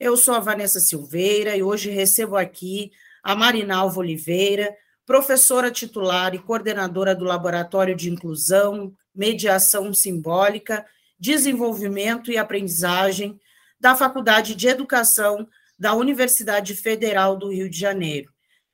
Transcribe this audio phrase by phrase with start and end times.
[0.00, 2.90] Eu sou a Vanessa Silveira e hoje recebo aqui
[3.22, 10.86] a Marinalva Oliveira, professora titular e coordenadora do Laboratório de Inclusão, Mediação Simbólica,
[11.18, 13.38] Desenvolvimento e Aprendizagem
[13.78, 15.46] da Faculdade de Educação
[15.78, 18.32] da Universidade Federal do Rio de Janeiro.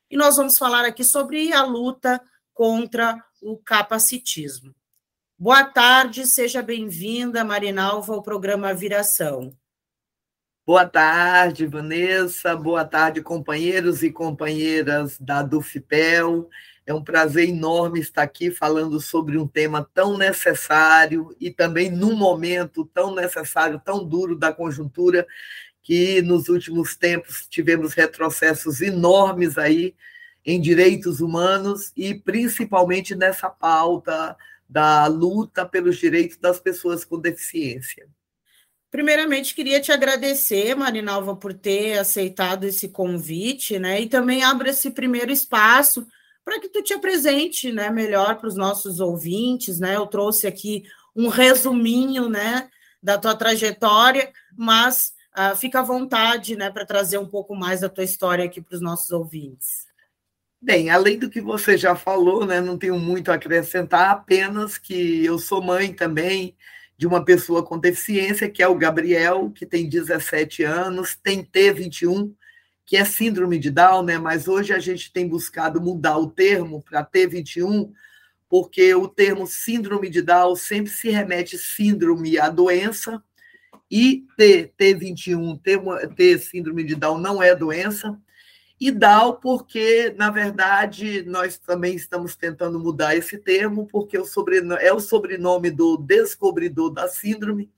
[0.09, 2.23] E nós vamos falar aqui sobre a luta
[2.55, 4.73] contra o capacitismo.
[5.37, 9.53] Boa tarde, seja bem-vinda, Marinalva, ao programa Viração.
[10.67, 12.57] Boa tarde, Vanessa.
[12.57, 16.51] Boa tarde, companheiros e companheiras da Dufipel.
[16.85, 22.17] É um prazer enorme estar aqui falando sobre um tema tão necessário e também num
[22.17, 25.25] momento tão necessário, tão duro da conjuntura,
[25.85, 29.95] que nos últimos tempos tivemos retrocessos enormes aí
[30.45, 34.37] em direitos humanos e principalmente nessa pauta
[34.69, 38.09] da luta pelos direitos das pessoas com deficiência.
[38.97, 44.01] Primeiramente, queria te agradecer, Marinalva, por ter aceitado esse convite, né?
[44.01, 46.07] E também abra esse primeiro espaço
[46.43, 49.97] para que tu te apresente, né, melhor para os nossos ouvintes, né?
[49.97, 52.71] Eu trouxe aqui um resuminho, né,
[53.03, 57.91] da tua trajetória, mas uh, fica à vontade, né, para trazer um pouco mais da
[57.91, 59.85] tua história aqui para os nossos ouvintes.
[60.59, 65.23] Bem, além do que você já falou, né, não tenho muito a acrescentar, apenas que
[65.23, 66.57] eu sou mãe também,
[66.99, 72.33] de uma pessoa com deficiência, que é o Gabriel, que tem 17 anos, tem T21,
[72.85, 74.19] que é síndrome de Down, né?
[74.19, 77.91] mas hoje a gente tem buscado mudar o termo para T21,
[78.49, 83.23] porque o termo síndrome de Down sempre se remete síndrome à doença,
[83.91, 85.79] e T, T21, T,
[86.17, 88.19] T síndrome de Down não é doença,
[88.79, 94.27] e DAO, porque, na verdade, nós também estamos tentando mudar esse termo, porque o
[94.81, 97.71] é o sobrenome do descobridor da síndrome,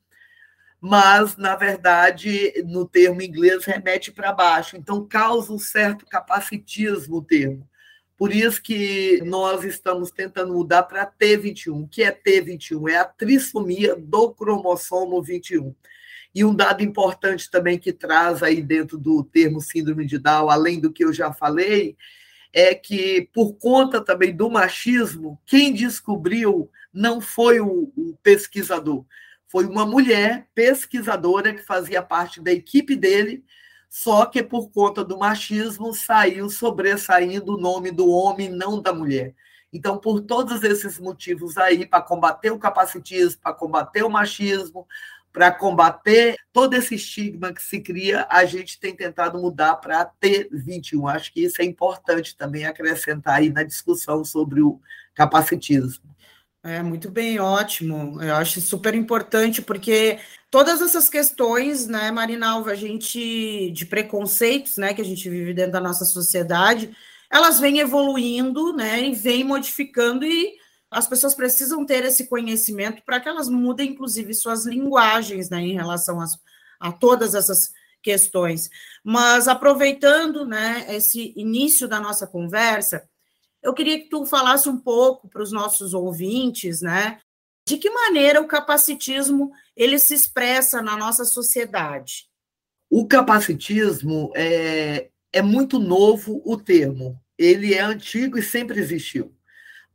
[0.81, 7.23] mas, na verdade, no termo inglês remete para baixo, então causa um certo capacitismo o
[7.23, 7.69] termo.
[8.17, 11.89] Por isso que nós estamos tentando mudar para T21.
[11.89, 12.91] que é T21?
[12.91, 15.73] É a trissomia do cromossomo 21.
[16.39, 20.79] E um dado importante também que traz aí dentro do termo síndrome de Down, além
[20.79, 21.97] do que eu já falei,
[22.53, 29.05] é que por conta também do machismo, quem descobriu não foi o, o pesquisador,
[29.49, 33.43] foi uma mulher pesquisadora que fazia parte da equipe dele,
[33.91, 39.35] só que por conta do machismo saiu sobressaindo o nome do homem, não da mulher.
[39.73, 44.87] Então, por todos esses motivos aí, para combater o capacitismo, para combater o machismo,
[45.39, 51.09] para combater todo esse estigma que se cria, a gente tem tentado mudar para T21.
[51.15, 54.81] Acho que isso é importante também acrescentar aí na discussão sobre o
[55.15, 56.03] capacitismo.
[56.65, 58.21] É, muito bem, ótimo.
[58.21, 60.19] Eu acho super importante, porque
[60.51, 65.71] todas essas questões, né, Marinalva, a gente, de preconceitos, né, que a gente vive dentro
[65.71, 66.91] da nossa sociedade,
[67.31, 70.57] elas vêm evoluindo, né, e vêm modificando e
[70.91, 75.75] as pessoas precisam ter esse conhecimento para que elas mudem, inclusive, suas linguagens né, em
[75.75, 76.39] relação às,
[76.81, 77.73] a todas essas
[78.03, 78.71] questões.
[79.05, 83.07] Mas aproveitando né, esse início da nossa conversa,
[83.63, 87.21] eu queria que tu falasse um pouco para os nossos ouvintes, né?
[87.67, 92.29] De que maneira o capacitismo ele se expressa na nossa sociedade?
[92.89, 97.21] O capacitismo é, é muito novo o termo.
[97.37, 99.38] Ele é antigo e sempre existiu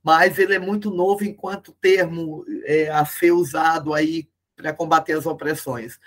[0.03, 5.25] mas ele é muito novo enquanto termo é, a ser usado aí para combater as
[5.25, 5.97] opressões.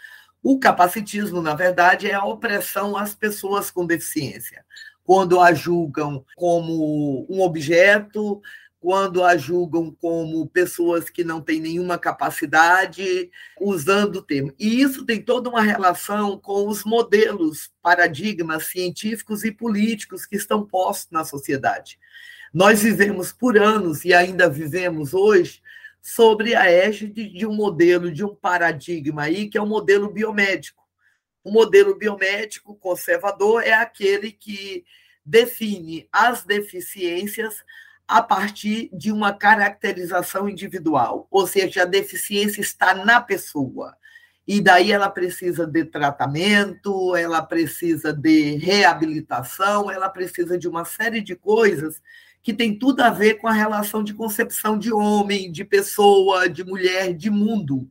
[0.43, 4.65] O capacitismo, na verdade, é a opressão às pessoas com deficiência,
[5.03, 8.41] quando a julgam como um objeto,
[8.79, 14.53] quando a julgam como pessoas que não têm nenhuma capacidade, usando o termo.
[14.59, 20.65] E isso tem toda uma relação com os modelos, paradigmas científicos e políticos que estão
[20.65, 21.99] postos na sociedade.
[22.57, 25.61] Nós vivemos por anos e ainda vivemos hoje
[26.01, 30.83] sobre a égide de um modelo, de um paradigma aí, que é o modelo biomédico.
[31.45, 34.87] O modelo biomédico conservador é aquele que
[35.23, 37.63] define as deficiências
[38.09, 43.95] a partir de uma caracterização individual, ou seja, a deficiência está na pessoa.
[44.49, 51.21] e daí ela precisa de tratamento, ela precisa de reabilitação, ela precisa de uma série
[51.21, 52.01] de coisas
[52.47, 56.63] que tem tudo a ver com a relação de concepção de homem, de pessoa, de
[56.63, 57.91] mulher, de mundo.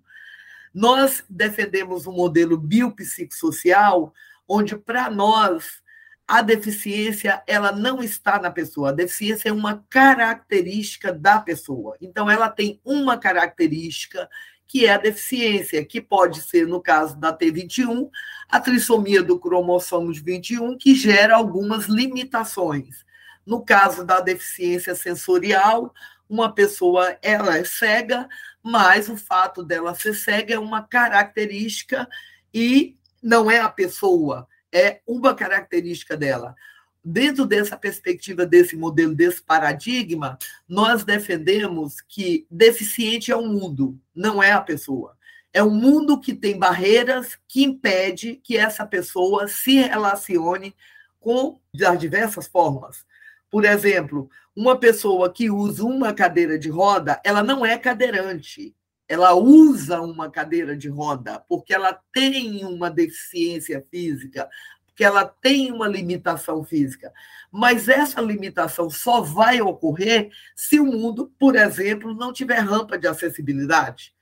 [0.73, 4.13] Nós defendemos um modelo biopsicossocial
[4.47, 5.83] onde, para nós,
[6.25, 8.91] a deficiência ela não está na pessoa.
[8.91, 11.97] A deficiência é uma característica da pessoa.
[11.99, 14.29] Então, ela tem uma característica
[14.65, 18.09] que é a deficiência, que pode ser, no caso da T21,
[18.47, 23.04] a trissomia do cromossomo 21, que gera algumas limitações.
[23.45, 25.93] No caso da deficiência sensorial,
[26.27, 28.27] uma pessoa ela é cega,
[28.63, 32.07] mas o fato dela ser cega é uma característica
[32.53, 36.55] e não é a pessoa, é uma característica dela.
[37.03, 44.41] Dentro dessa perspectiva, desse modelo, desse paradigma, nós defendemos que deficiente é o mundo, não
[44.41, 45.15] é a pessoa.
[45.53, 50.75] É um mundo que tem barreiras que impede que essa pessoa se relacione
[51.19, 53.05] com das diversas formas.
[53.49, 58.75] Por exemplo, uma pessoa que usa uma cadeira de roda, ela não é cadeirante.
[59.07, 64.49] Ela usa uma cadeira de roda porque ela tem uma deficiência física,
[64.95, 67.11] que ela tem uma limitação física.
[67.51, 73.07] Mas essa limitação só vai ocorrer se o mundo, por exemplo, não tiver rampa de
[73.07, 74.14] acessibilidade.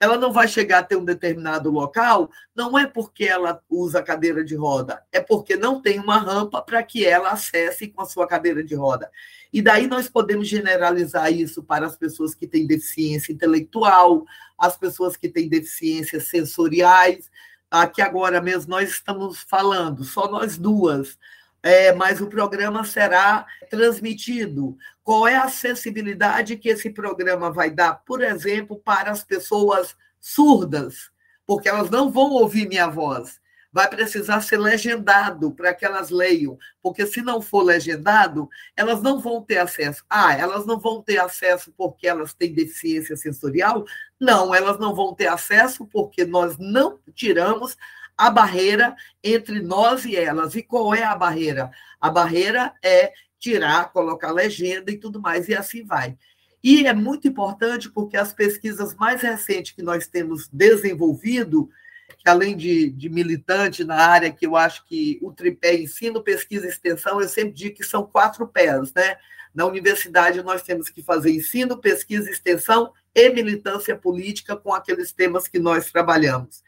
[0.00, 4.42] Ela não vai chegar a ter um determinado local, não é porque ela usa cadeira
[4.42, 8.26] de roda, é porque não tem uma rampa para que ela acesse com a sua
[8.26, 9.10] cadeira de roda.
[9.52, 14.24] E daí nós podemos generalizar isso para as pessoas que têm deficiência intelectual,
[14.56, 17.30] as pessoas que têm deficiências sensoriais,
[17.70, 21.18] aqui agora mesmo nós estamos falando, só nós duas,
[21.62, 24.76] é, mas o programa será transmitido.
[25.10, 31.10] Qual é a acessibilidade que esse programa vai dar, por exemplo, para as pessoas surdas?
[31.44, 33.40] Porque elas não vão ouvir minha voz
[33.72, 39.20] vai precisar ser legendado para que elas leiam, porque se não for legendado, elas não
[39.20, 40.04] vão ter acesso.
[40.08, 43.84] Ah, elas não vão ter acesso porque elas têm deficiência sensorial?
[44.18, 47.76] Não, elas não vão ter acesso porque nós não tiramos
[48.16, 50.54] a barreira entre nós e elas.
[50.54, 51.70] E qual é a barreira?
[52.00, 56.16] A barreira é tirar, colocar legenda e tudo mais, e assim vai.
[56.62, 61.70] E é muito importante porque as pesquisas mais recentes que nós temos desenvolvido
[62.18, 66.66] que além de, de, militante na área, que eu acho que o tripé ensino, pesquisa
[66.66, 69.16] e extensão, eu sempre digo que são quatro pés, né?
[69.54, 75.48] Na universidade, nós temos que fazer ensino, pesquisa extensão e militância política com aqueles temas
[75.48, 76.62] que nós trabalhamos.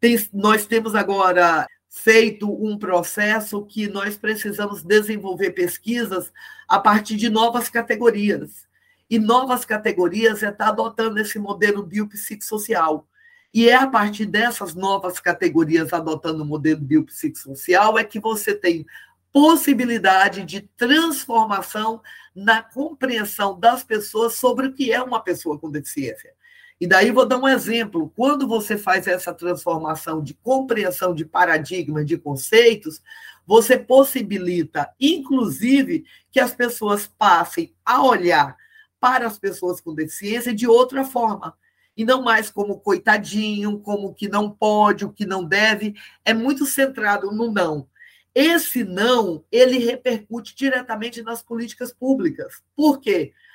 [0.00, 6.32] Tem, nós temos agora feito um processo que nós precisamos desenvolver pesquisas
[6.68, 8.66] a partir de novas categorias.
[9.10, 13.08] E novas categorias é estar adotando esse modelo biopsicossocial
[13.52, 18.86] e é a partir dessas novas categorias, adotando o modelo biopsicossocial, é que você tem
[19.32, 22.02] possibilidade de transformação
[22.34, 26.32] na compreensão das pessoas sobre o que é uma pessoa com deficiência.
[26.80, 28.12] E daí vou dar um exemplo.
[28.14, 33.02] Quando você faz essa transformação de compreensão de paradigmas, de conceitos,
[33.46, 38.56] você possibilita, inclusive, que as pessoas passem a olhar
[39.00, 41.56] para as pessoas com deficiência de outra forma
[41.98, 46.64] e não mais como coitadinho, como que não pode, o que não deve, é muito
[46.64, 47.88] centrado no não.
[48.32, 52.62] Esse não, ele repercute diretamente nas políticas públicas.
[52.76, 53.32] Por quê?
[53.32, 53.47] Porque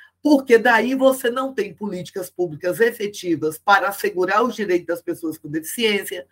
[0.61, 6.25] daí você não tem políticas públicas efetivas para assegurar os direitos das pessoas com deficiência.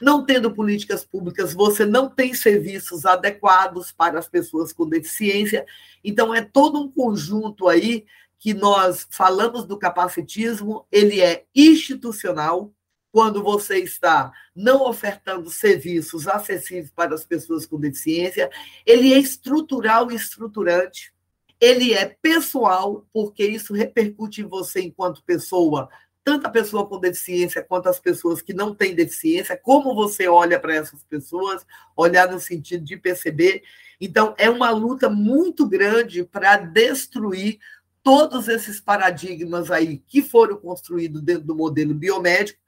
[0.00, 5.64] Não tendo políticas públicas, você não tem serviços adequados para as pessoas com deficiência.
[6.02, 8.04] Então, é todo um conjunto aí
[8.38, 12.72] que nós falamos do capacitismo, ele é institucional,
[13.14, 18.50] quando você está não ofertando serviços acessíveis para as pessoas com deficiência,
[18.84, 21.13] ele é estrutural e estruturante,
[21.64, 25.88] ele é pessoal, porque isso repercute em você enquanto pessoa,
[26.22, 30.60] tanto a pessoa com deficiência quanto as pessoas que não têm deficiência, como você olha
[30.60, 31.64] para essas pessoas,
[31.96, 33.62] olhar no sentido de perceber.
[33.98, 37.58] Então, é uma luta muito grande para destruir
[38.02, 42.62] todos esses paradigmas aí que foram construídos dentro do modelo biomédico,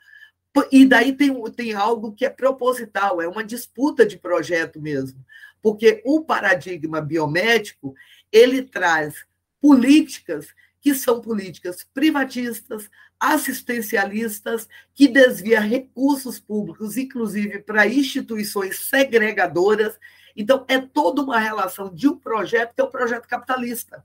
[0.72, 5.22] e daí tem, tem algo que é proposital, é uma disputa de projeto mesmo,
[5.60, 7.94] porque o paradigma biomédico,
[8.32, 9.24] ele traz
[9.60, 10.48] políticas
[10.80, 19.98] que são políticas privatistas, assistencialistas, que desvia recursos públicos, inclusive para instituições segregadoras.
[20.36, 24.04] Então, é toda uma relação de um projeto que é um projeto capitalista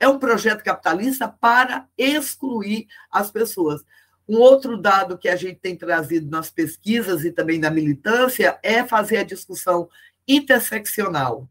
[0.00, 3.84] é um projeto capitalista para excluir as pessoas.
[4.28, 8.84] Um outro dado que a gente tem trazido nas pesquisas e também na militância é
[8.84, 9.88] fazer a discussão
[10.26, 11.48] interseccional.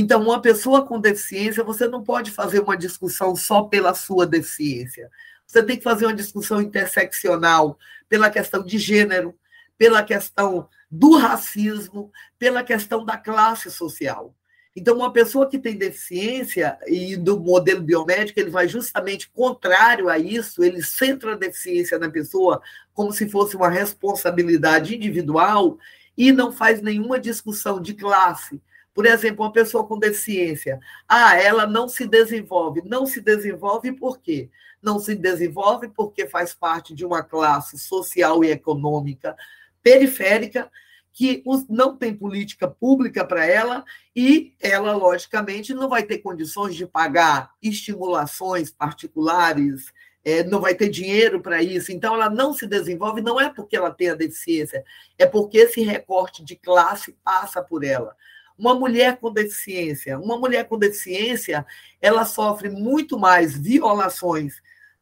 [0.00, 5.10] Então, uma pessoa com deficiência, você não pode fazer uma discussão só pela sua deficiência.
[5.44, 7.76] Você tem que fazer uma discussão interseccional
[8.08, 9.34] pela questão de gênero,
[9.76, 14.32] pela questão do racismo, pela questão da classe social.
[14.76, 20.16] Então, uma pessoa que tem deficiência e do modelo biomédico, ele vai justamente contrário a
[20.16, 22.62] isso, ele centra a deficiência na pessoa
[22.94, 25.76] como se fosse uma responsabilidade individual
[26.16, 28.62] e não faz nenhuma discussão de classe.
[28.98, 32.82] Por exemplo, uma pessoa com deficiência, ah, ela não se desenvolve.
[32.84, 34.50] Não se desenvolve por quê?
[34.82, 39.36] Não se desenvolve porque faz parte de uma classe social e econômica
[39.84, 40.68] periférica
[41.12, 43.84] que não tem política pública para ela
[44.16, 49.92] e ela, logicamente, não vai ter condições de pagar estimulações particulares,
[50.24, 51.92] é, não vai ter dinheiro para isso.
[51.92, 54.84] Então, ela não se desenvolve, não é porque ela tem a deficiência,
[55.16, 58.16] é porque esse recorte de classe passa por ela.
[58.58, 61.64] Uma mulher com deficiência, uma mulher com deficiência,
[62.00, 64.60] ela sofre muito mais violações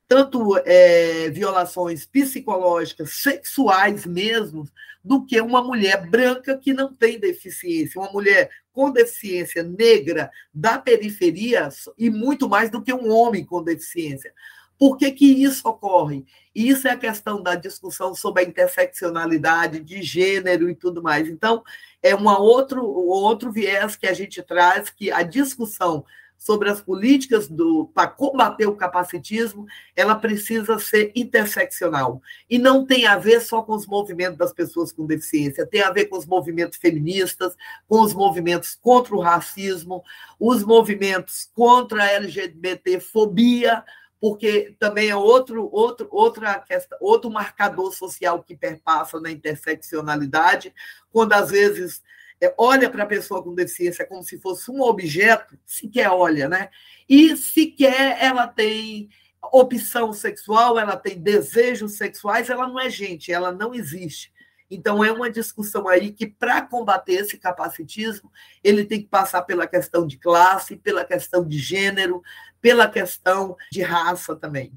[0.09, 4.65] tanto é, violações psicológicas, sexuais mesmo,
[5.03, 10.79] do que uma mulher branca que não tem deficiência, uma mulher com deficiência negra da
[10.79, 14.33] periferia e muito mais do que um homem com deficiência.
[14.79, 16.27] Por que, que isso ocorre?
[16.55, 21.29] Isso é a questão da discussão sobre a interseccionalidade de gênero e tudo mais.
[21.29, 21.63] Então,
[22.07, 26.05] é uma outro, outro viés que a gente traz, que a discussão
[26.39, 27.49] sobre as políticas
[27.95, 32.21] para combater o capacitismo, ela precisa ser interseccional.
[32.49, 35.91] E não tem a ver só com os movimentos das pessoas com deficiência, tem a
[35.91, 37.57] ver com os movimentos feministas,
[37.89, 40.05] com os movimentos contra o racismo,
[40.39, 43.83] os movimentos contra a LGBTfobia,
[44.21, 50.75] porque também é outro, outro, outra questão, outro marcador social que perpassa na interseccionalidade,
[51.13, 52.03] quando às vezes
[52.41, 56.71] é, olha para a pessoa com deficiência como se fosse um objeto, sequer olha, né?
[57.09, 59.09] E sequer ela tem
[59.53, 64.33] opção sexual, ela tem desejos sexuais, ela não é gente, ela não existe.
[64.71, 68.31] Então, é uma discussão aí que, para combater esse capacitismo,
[68.63, 72.23] ele tem que passar pela questão de classe, pela questão de gênero,
[72.61, 74.73] pela questão de raça também.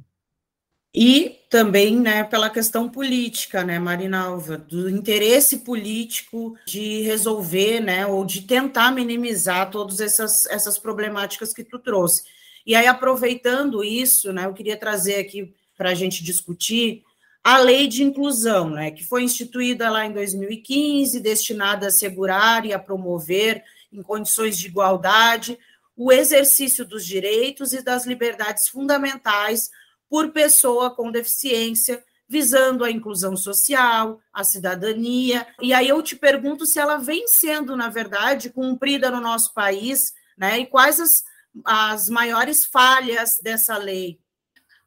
[0.94, 8.26] E também né, pela questão política, né, Marinalva, do interesse político de resolver, né, ou
[8.26, 12.24] de tentar minimizar todas essas, essas problemáticas que tu trouxe.
[12.66, 17.04] E aí, aproveitando isso, né, eu queria trazer aqui para a gente discutir
[17.44, 22.74] a lei de inclusão, né, que foi instituída lá em 2015, destinada a assegurar e
[22.74, 25.58] a promover, em condições de igualdade,
[25.96, 29.70] o exercício dos direitos e das liberdades fundamentais
[30.10, 35.46] por pessoa com deficiência, visando a inclusão social, a cidadania.
[35.62, 40.14] E aí eu te pergunto se ela vem sendo, na verdade, cumprida no nosso país,
[40.38, 40.60] né?
[40.60, 41.24] E quais as,
[41.66, 44.20] as maiores falhas dessa lei?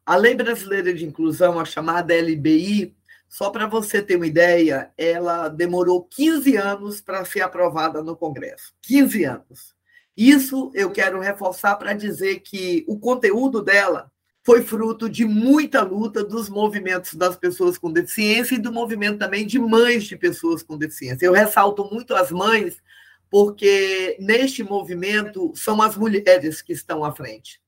[0.05, 2.93] A Lei Brasileira de Inclusão, a chamada LBI,
[3.29, 8.73] só para você ter uma ideia, ela demorou 15 anos para ser aprovada no Congresso.
[8.81, 9.73] 15 anos.
[10.15, 14.11] Isso eu quero reforçar para dizer que o conteúdo dela
[14.43, 19.47] foi fruto de muita luta dos movimentos das pessoas com deficiência e do movimento também
[19.47, 21.25] de mães de pessoas com deficiência.
[21.25, 22.77] Eu ressalto muito as mães,
[23.31, 27.62] porque neste movimento são as mulheres que estão à frente.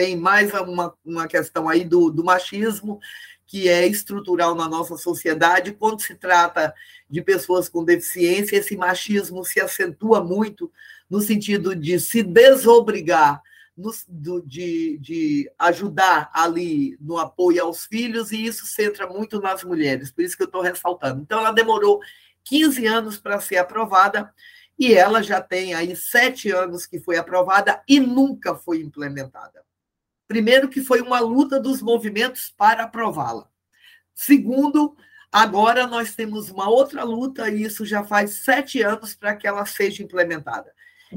[0.00, 2.98] Tem mais uma, uma questão aí do, do machismo,
[3.46, 5.74] que é estrutural na nossa sociedade.
[5.74, 6.72] Quando se trata
[7.06, 10.72] de pessoas com deficiência, esse machismo se acentua muito
[11.10, 13.42] no sentido de se desobrigar
[13.76, 19.62] no, do, de, de ajudar ali no apoio aos filhos, e isso centra muito nas
[19.62, 21.20] mulheres, por isso que eu estou ressaltando.
[21.20, 22.00] Então, ela demorou
[22.44, 24.32] 15 anos para ser aprovada,
[24.78, 29.62] e ela já tem aí sete anos que foi aprovada e nunca foi implementada.
[30.30, 33.48] Primeiro, que foi uma luta dos movimentos para aprová-la.
[34.14, 34.96] Segundo,
[35.32, 39.66] agora nós temos uma outra luta, e isso já faz sete anos para que ela
[39.66, 40.72] seja implementada.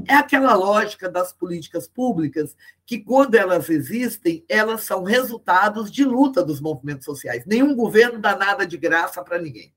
[0.08, 6.42] É aquela lógica das políticas públicas que, quando elas existem, elas são resultados de luta
[6.42, 7.46] dos movimentos sociais.
[7.46, 9.72] Nenhum governo dá nada de graça para ninguém.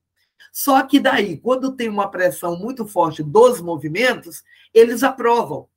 [0.52, 4.42] Só que daí, quando tem uma pressão muito forte dos movimentos,
[4.74, 5.68] eles aprovam.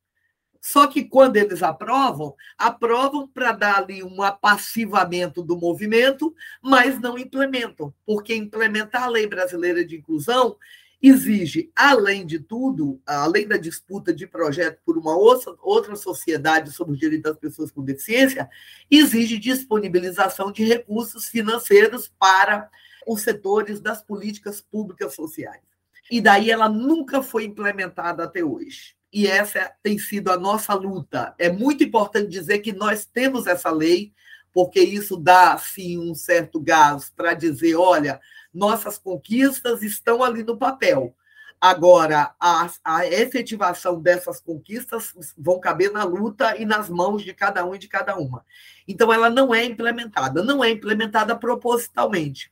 [0.62, 7.18] Só que quando eles aprovam, aprovam para dar ali um apassivamento do movimento, mas não
[7.18, 10.56] implementam, porque implementar a lei brasileira de inclusão
[11.02, 17.00] exige, além de tudo, além da disputa de projeto por uma outra, sociedade sobre os
[17.00, 18.48] direitos das pessoas com deficiência,
[18.90, 22.70] exige disponibilização de recursos financeiros para
[23.08, 25.64] os setores das políticas públicas sociais.
[26.10, 28.96] E daí ela nunca foi implementada até hoje.
[29.12, 31.36] E essa tem sido a nossa luta.
[31.38, 34.14] É muito importante dizer que nós temos essa lei,
[34.54, 38.22] porque isso dá, sim, um certo gás para dizer: olha,
[38.54, 41.16] nossas conquistas estão ali no papel.
[41.60, 47.64] Agora, a, a, efetivação dessas conquistas vão caber na luta e nas mãos de cada
[47.64, 48.44] um e de cada uma.
[48.88, 52.52] Então, ela não é implementada, não é implementada propositalmente.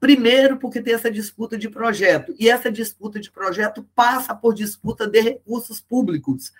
[0.00, 5.06] Primeiro, porque tem essa disputa de projeto, e essa disputa de projeto passa por disputa
[5.06, 6.52] de recursos públicos,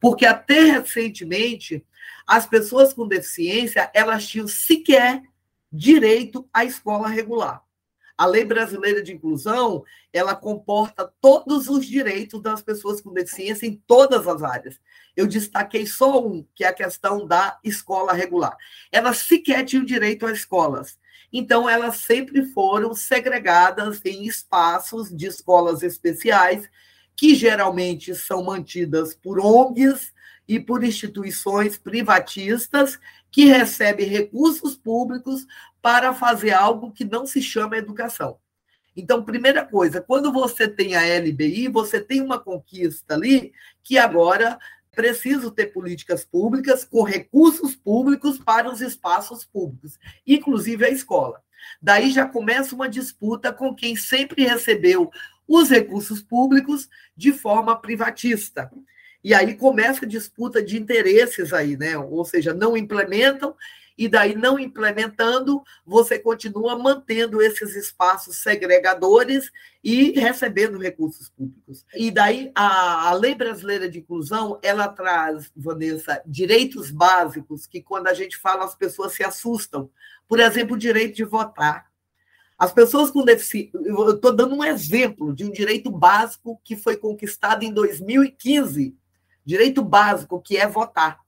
[0.00, 1.84] porque até recentemente
[2.24, 5.22] as pessoas com deficiência elas tinham sequer
[5.72, 7.64] direito à escola regular.
[8.16, 9.82] A Lei Brasileira de Inclusão,
[10.12, 14.80] ela comporta todos os direitos das pessoas com deficiência em todas as áreas.
[15.16, 18.56] Eu destaquei só um, que é a questão da escola regular.
[18.92, 20.96] Elas sequer tinham direito às escolas.
[21.32, 26.68] Então, elas sempre foram segregadas em espaços de escolas especiais,
[27.16, 30.12] que geralmente são mantidas por ONGs
[30.46, 32.98] e por instituições privatistas
[33.30, 35.46] que recebem recursos públicos
[35.80, 38.38] para fazer algo que não se chama educação.
[38.96, 43.52] Então, primeira coisa, quando você tem a LBI, você tem uma conquista ali
[43.82, 44.58] que agora
[44.94, 51.42] preciso ter políticas públicas com recursos públicos para os espaços públicos, inclusive a escola.
[51.80, 55.10] Daí já começa uma disputa com quem sempre recebeu
[55.46, 58.70] os recursos públicos de forma privatista.
[59.22, 61.96] E aí começa a disputa de interesses aí, né?
[61.96, 63.54] Ou seja, não implementam
[63.96, 69.50] e daí não implementando, você continua mantendo esses espaços segregadores
[69.82, 71.84] e recebendo recursos públicos.
[71.94, 78.08] E daí a, a Lei Brasileira de Inclusão, ela traz, Vanessa, direitos básicos que quando
[78.08, 79.90] a gente fala as pessoas se assustam.
[80.26, 81.92] Por exemplo, o direito de votar.
[82.58, 83.70] As pessoas com deficiência.
[83.74, 88.96] Eu estou dando um exemplo de um direito básico que foi conquistado em 2015
[89.44, 91.20] direito básico, que é votar.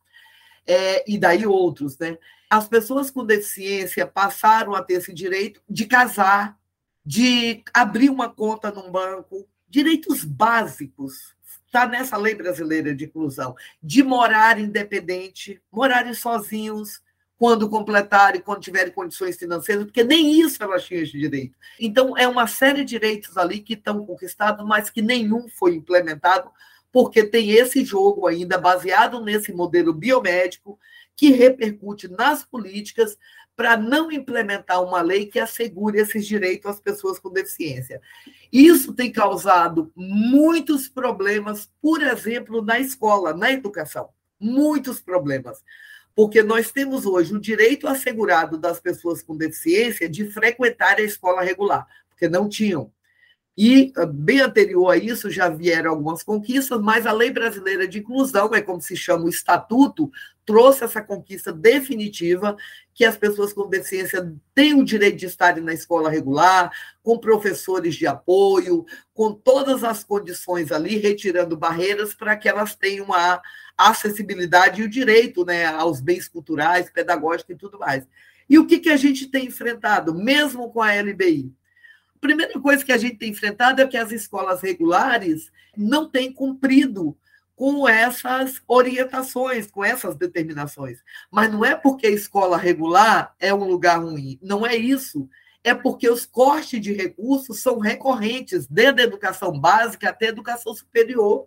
[0.67, 2.19] É, e daí outros, né?
[2.49, 6.59] As pessoas com deficiência passaram a ter esse direito de casar,
[7.05, 11.35] de abrir uma conta num banco, direitos básicos.
[11.67, 17.03] Está nessa lei brasileira de inclusão, de morar independente, morarem sozinhos,
[17.39, 21.55] quando completarem, quando tiverem condições financeiras, porque nem isso elas tinham esse direito.
[21.79, 26.51] Então, é uma série de direitos ali que estão conquistados, mas que nenhum foi implementado
[26.91, 30.79] porque tem esse jogo ainda baseado nesse modelo biomédico
[31.17, 33.17] que repercute nas políticas
[33.57, 38.03] para não implementar uma lei que assegure esses direitos às pessoas com deficiência.
[38.53, 44.11] Isso tem causado muitos problemas, por exemplo, na escola, na educação.
[44.39, 45.65] Muitos problemas.
[46.15, 51.43] Porque nós temos hoje o direito assegurado das pessoas com deficiência de frequentar a escola
[51.43, 52.93] regular, porque não tinham.
[53.59, 58.01] E, ah, bem anterior a isso, já vieram algumas conquistas, mas a Lei Brasileira de
[58.01, 60.11] Inclusão, é como se chama o Estatuto,
[60.45, 62.55] trouxe essa conquista definitiva
[62.93, 66.71] que as pessoas com deficiência têm o direito de estarem na escola regular,
[67.03, 73.11] com professores de apoio, com todas as condições ali, retirando barreiras para que elas tenham
[73.13, 73.41] a
[73.77, 78.07] acessibilidade e o direito né, aos bens culturais, pedagógicos e tudo mais.
[78.49, 81.53] E o que, que a gente tem enfrentado, mesmo com a LBI?
[82.27, 87.17] Primeira coisa que a gente tem enfrentado é que as escolas regulares não têm cumprido
[87.55, 91.05] com essas orientações, com essas determinações.
[91.31, 95.29] Mas não é porque a escola regular é um lugar ruim, não é isso.
[95.63, 100.75] É porque os cortes de recursos são recorrentes, desde a educação básica até a educação
[100.75, 101.47] superior.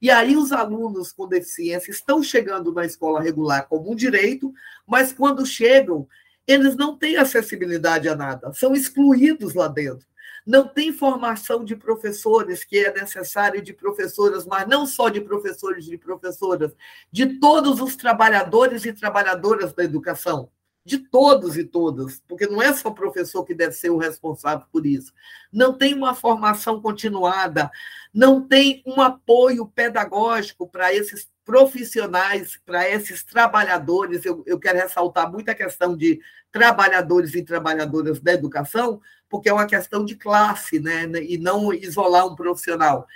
[0.00, 4.54] E aí os alunos com deficiência estão chegando na escola regular como um direito,
[4.86, 6.06] mas quando chegam,
[6.46, 10.06] eles não têm acessibilidade a nada, são excluídos lá dentro.
[10.46, 15.86] Não tem formação de professores, que é necessário de professoras, mas não só de professores
[15.86, 16.72] e de professoras,
[17.10, 20.48] de todos os trabalhadores e trabalhadoras da educação
[20.86, 24.64] de todos e todas, porque não é só o professor que deve ser o responsável
[24.70, 25.12] por isso.
[25.52, 27.68] Não tem uma formação continuada,
[28.14, 34.24] não tem um apoio pedagógico para esses profissionais, para esses trabalhadores.
[34.24, 36.20] Eu, eu quero ressaltar muito a questão de
[36.52, 41.02] trabalhadores e trabalhadoras da educação, porque é uma questão de classe, né?
[41.20, 43.08] E não isolar um profissional.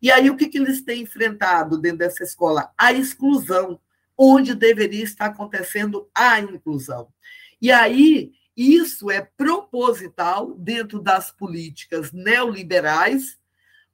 [0.00, 2.70] E aí, o que, que eles têm enfrentado dentro dessa escola?
[2.78, 3.78] A exclusão
[4.18, 7.08] onde deveria estar acontecendo a inclusão.
[7.62, 13.38] E aí, isso é proposital dentro das políticas neoliberais,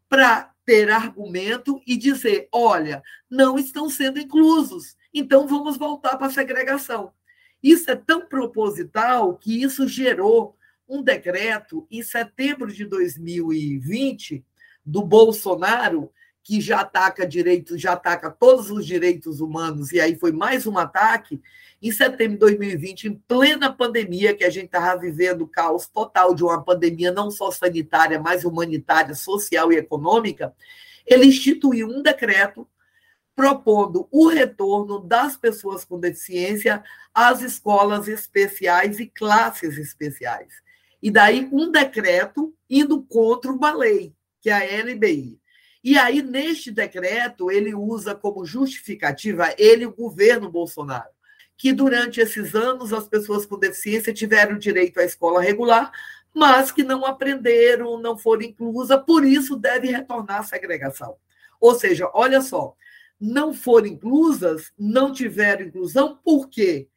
[0.09, 6.33] para ter argumento e dizer: olha, não estão sendo inclusos, então vamos voltar para a
[6.33, 7.13] segregação.
[7.63, 10.57] Isso é tão proposital que isso gerou
[10.89, 14.45] um decreto em setembro de 2020
[14.85, 16.11] do Bolsonaro
[16.45, 20.77] que já ataca direitos, já ataca todos os direitos humanos, e aí foi mais um
[20.77, 21.41] ataque,
[21.83, 26.35] em setembro de 2020, em plena pandemia, que a gente estava vivendo o caos total
[26.35, 30.55] de uma pandemia não só sanitária, mas humanitária, social e econômica,
[31.07, 32.69] ele instituiu um decreto
[33.35, 40.53] propondo o retorno das pessoas com deficiência às escolas especiais e classes especiais.
[41.03, 45.39] E daí um decreto indo contra uma lei, que é a LBI.
[45.85, 51.11] E aí, neste decreto, ele usa como justificativa, ele, o governo Bolsonaro,
[51.59, 55.93] que durante esses anos as pessoas com deficiência tiveram direito à escola regular,
[56.33, 61.17] mas que não aprenderam, não foram inclusas, por isso deve retornar à segregação.
[61.61, 62.75] Ou seja, olha só,
[63.21, 66.89] não foram inclusas, não tiveram inclusão, por quê?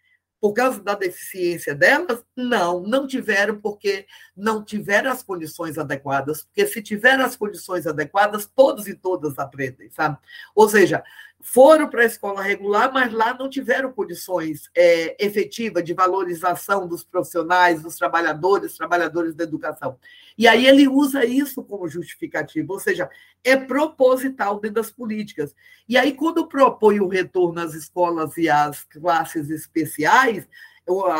[0.47, 2.23] Por causa da deficiência delas?
[2.33, 6.43] Não, não tiveram, porque não tiveram as condições adequadas.
[6.43, 10.17] Porque se tiveram as condições adequadas, todos e todas aprendem, sabe?
[10.55, 11.03] Ou seja,
[11.49, 17.05] foram para a escola regular, mas lá não tiveram condições é, efetivas de valorização dos
[17.05, 19.97] profissionais, dos trabalhadores, trabalhadores da educação.
[20.37, 23.09] E aí ele usa isso como justificativo, ou seja,
[23.45, 25.55] é proposital dentro das políticas.
[25.87, 30.45] E aí, quando propõe o retorno às escolas e às classes especiais,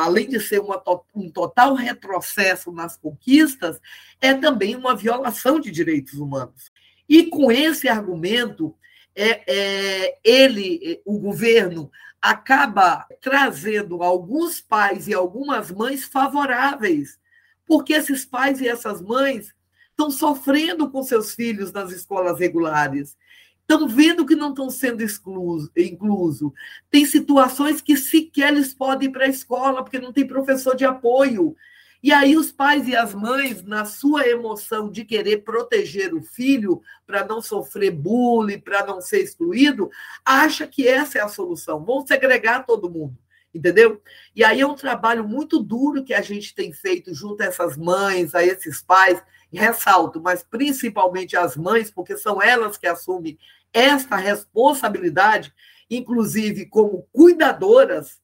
[0.01, 0.83] além de ser uma,
[1.15, 3.79] um total retrocesso nas conquistas,
[4.19, 6.69] é também uma violação de direitos humanos.
[7.07, 8.75] E com esse argumento,
[9.17, 17.19] é, é, ele, o governo, acaba trazendo alguns pais e algumas mães favoráveis,
[17.65, 19.55] porque esses pais e essas mães
[19.89, 23.17] estão sofrendo com seus filhos nas escolas regulares,
[23.61, 26.53] estão vendo que não estão sendo excluso, incluso.
[26.91, 30.85] Tem situações que sequer eles podem ir para a escola, porque não tem professor de
[30.85, 31.55] apoio.
[32.01, 36.81] E aí os pais e as mães, na sua emoção de querer proteger o filho
[37.05, 39.89] para não sofrer bullying, para não ser excluído,
[40.23, 41.83] acha que essa é a solução.
[41.83, 43.17] Vão segregar todo mundo,
[43.53, 44.01] entendeu?
[44.35, 47.75] E aí é um trabalho muito duro que a gente tem feito junto a essas
[47.75, 53.39] mães, a esses pais, ressalto, mas principalmente as mães, porque são elas que assumem
[53.73, 55.53] esta responsabilidade,
[55.89, 58.19] inclusive como cuidadoras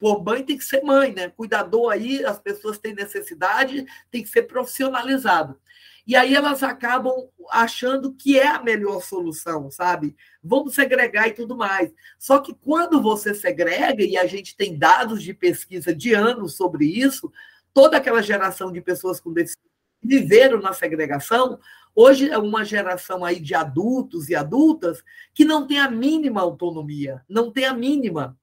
[0.00, 1.28] por mãe tem que ser mãe, né?
[1.28, 5.60] Cuidador aí, as pessoas têm necessidade, tem que ser profissionalizado.
[6.06, 10.16] E aí elas acabam achando que é a melhor solução, sabe?
[10.42, 11.92] Vamos segregar e tudo mais.
[12.18, 16.86] Só que quando você segrega, e a gente tem dados de pesquisa de anos sobre
[16.86, 17.30] isso,
[17.74, 19.70] toda aquela geração de pessoas com deficiência
[20.02, 21.58] viveram na segregação,
[21.94, 27.22] hoje é uma geração aí de adultos e adultas que não tem a mínima autonomia,
[27.28, 28.39] não tem a mínima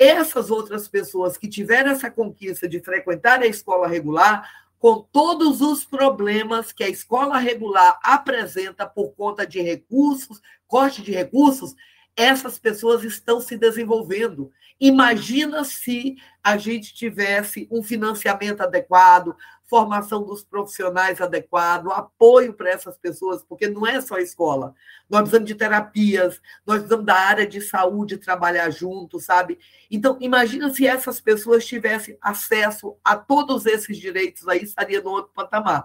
[0.00, 5.84] essas outras pessoas que tiveram essa conquista de frequentar a escola regular, com todos os
[5.84, 11.74] problemas que a escola regular apresenta por conta de recursos, corte de recursos,
[12.16, 14.52] essas pessoas estão se desenvolvendo.
[14.78, 19.36] Imagina se a gente tivesse um financiamento adequado,
[19.70, 24.74] formação dos profissionais adequado, apoio para essas pessoas, porque não é só a escola.
[25.08, 29.58] Nós precisamos de terapias, nós precisamos da área de saúde trabalhar junto, sabe?
[29.88, 35.30] Então, imagina se essas pessoas tivessem acesso a todos esses direitos, aí estaria no outro
[35.32, 35.84] patamar.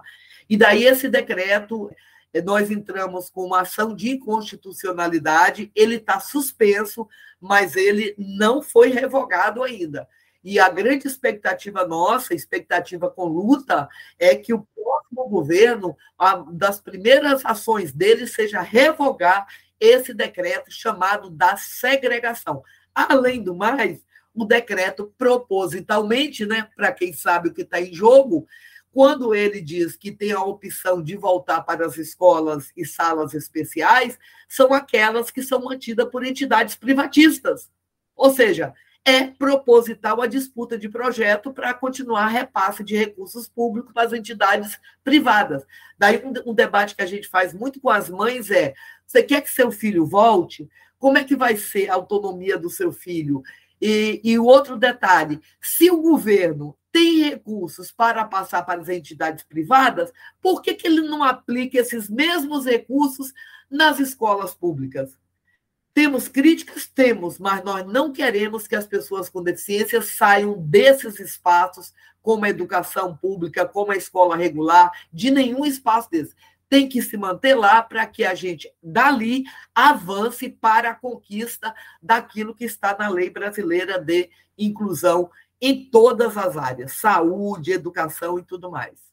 [0.50, 1.88] E daí esse decreto,
[2.42, 7.08] nós entramos com uma ação de inconstitucionalidade, ele está suspenso,
[7.40, 10.08] mas ele não foi revogado ainda.
[10.42, 16.80] E a grande expectativa nossa, expectativa com luta, é que o próximo governo, uma das
[16.80, 19.46] primeiras ações dele seja revogar
[19.80, 22.62] esse decreto chamado da segregação.
[22.94, 28.46] Além do mais, o decreto propositalmente, né, para quem sabe o que está em jogo,
[28.96, 34.18] quando ele diz que tem a opção de voltar para as escolas e salas especiais,
[34.48, 37.70] são aquelas que são mantidas por entidades privatistas.
[38.16, 38.72] Ou seja,
[39.04, 44.80] é proposital a disputa de projeto para continuar repasse de recursos públicos para as entidades
[45.04, 45.62] privadas.
[45.98, 48.72] Daí, um, um, debate que a gente faz muito com as mães é:
[49.06, 50.66] você quer que seu filho volte?
[50.98, 53.42] Como é que vai ser a autonomia do seu filho?
[53.80, 60.10] E, e outro detalhe: se o governo tem recursos para passar para as entidades privadas,
[60.40, 63.32] por que, que ele não aplica esses mesmos recursos
[63.70, 65.16] nas escolas públicas?
[65.92, 66.86] Temos críticas?
[66.86, 72.50] Temos, mas nós não queremos que as pessoas com deficiência saiam desses espaços, como a
[72.50, 76.34] educação pública, como a escola regular, de nenhum espaço desse.
[76.68, 82.54] Tem que se manter lá para que a gente, dali, avance para a conquista daquilo
[82.54, 88.70] que está na lei brasileira de inclusão em todas as áreas saúde, educação e tudo
[88.70, 89.06] mais.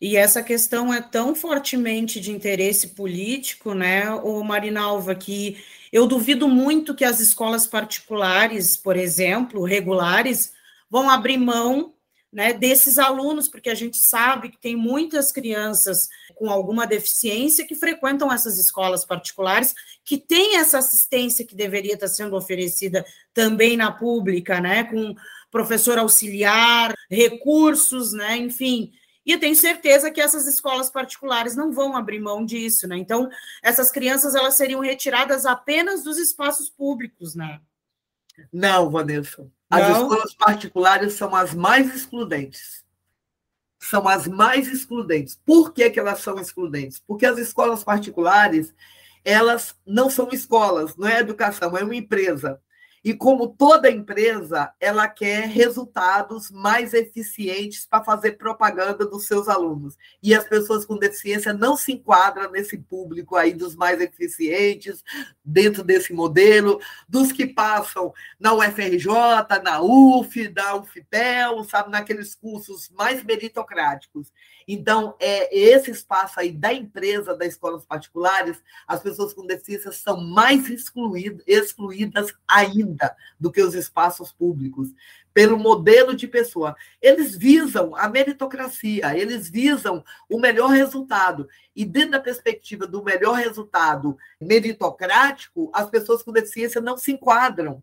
[0.00, 6.48] E essa questão é tão fortemente de interesse político, né, o Marinalva, que eu duvido
[6.48, 10.54] muito que as escolas particulares, por exemplo, regulares,
[10.88, 11.92] vão abrir mão
[12.32, 17.74] né, desses alunos, porque a gente sabe que tem muitas crianças com alguma deficiência que
[17.74, 23.90] frequentam essas escolas particulares, que têm essa assistência que deveria estar sendo oferecida também na
[23.90, 25.14] pública, né, com
[25.50, 28.92] professor auxiliar, recursos, né, enfim,
[29.24, 32.96] e eu tenho certeza que essas escolas particulares não vão abrir mão disso, né?
[32.96, 33.28] Então,
[33.62, 37.60] essas crianças elas seriam retiradas apenas dos espaços públicos, né?
[38.52, 39.46] Não, Vanessa.
[39.70, 40.02] As não?
[40.02, 42.84] escolas particulares são as mais excludentes.
[43.78, 45.40] São as mais excludentes.
[45.46, 46.98] Por que, que elas são excludentes?
[46.98, 48.74] Porque as escolas particulares,
[49.24, 52.60] elas não são escolas, não é educação, é uma empresa.
[53.02, 59.96] E como toda empresa, ela quer resultados mais eficientes para fazer propaganda dos seus alunos.
[60.22, 65.02] E as pessoas com deficiência não se enquadram nesse público aí dos mais eficientes,
[65.42, 69.08] dentro desse modelo, dos que passam na UFRJ,
[69.64, 74.30] na UF, na UFPEL, sabe, naqueles cursos mais meritocráticos.
[74.68, 80.20] Então, é esse espaço aí da empresa, das escolas particulares, as pessoas com deficiência são
[80.20, 82.89] mais excluídas, excluídas ainda
[83.38, 84.88] do que os espaços públicos,
[85.32, 86.76] pelo modelo de pessoa.
[87.00, 91.48] Eles visam a meritocracia, eles visam o melhor resultado.
[91.74, 97.82] E dentro da perspectiva do melhor resultado meritocrático, as pessoas com deficiência não se enquadram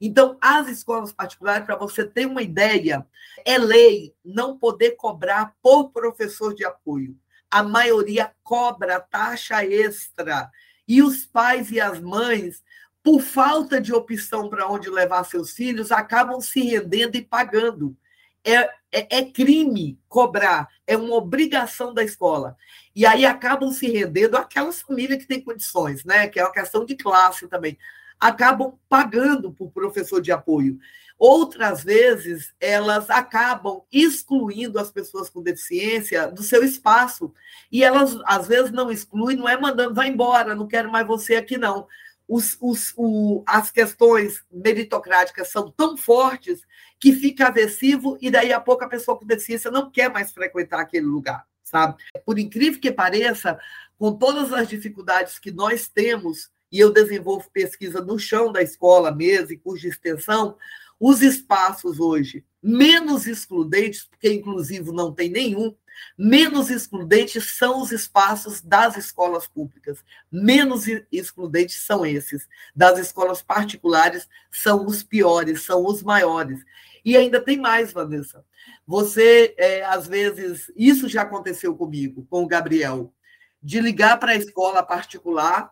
[0.00, 3.06] então, as escolas particulares, para você ter uma ideia,
[3.44, 7.16] é lei não poder cobrar por professor de apoio.
[7.50, 10.50] A maioria cobra taxa extra.
[10.86, 12.62] E os pais e as mães,
[13.06, 17.96] por falta de opção para onde levar seus filhos, acabam se rendendo e pagando.
[18.44, 18.56] É,
[18.90, 22.56] é, é, crime cobrar, é uma obrigação da escola.
[22.96, 26.26] E aí acabam se rendendo aquelas famílias que têm condições, né?
[26.26, 27.78] Que é uma questão de classe também
[28.18, 30.78] acabam pagando por professor de apoio.
[31.18, 37.32] Outras vezes, elas acabam excluindo as pessoas com deficiência do seu espaço.
[37.72, 41.36] E elas, às vezes, não excluem, não é mandando, vai embora, não quero mais você
[41.36, 41.86] aqui, não.
[42.28, 46.60] Os, os, o, as questões meritocráticas são tão fortes
[46.98, 50.80] que fica aversivo e daí a pouco a pessoa com deficiência não quer mais frequentar
[50.80, 52.02] aquele lugar, sabe?
[52.24, 53.58] Por incrível que pareça,
[53.98, 59.10] com todas as dificuldades que nós temos e eu desenvolvo pesquisa no chão da escola
[59.10, 60.56] mesmo, e curso de extensão,
[60.98, 65.72] os espaços hoje menos excludentes, porque inclusive não tem nenhum,
[66.18, 70.04] menos excludentes são os espaços das escolas públicas.
[70.32, 72.48] Menos excludentes são esses.
[72.74, 76.60] Das escolas particulares são os piores, são os maiores.
[77.04, 78.44] E ainda tem mais, Vanessa.
[78.84, 83.14] Você, é, às vezes, isso já aconteceu comigo, com o Gabriel,
[83.62, 85.70] de ligar para a escola particular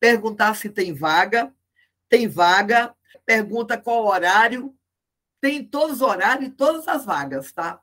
[0.00, 1.54] perguntar se tem vaga,
[2.08, 2.92] tem vaga,
[3.24, 4.74] pergunta qual horário,
[5.40, 7.80] tem todos os horários e todas as vagas, tá?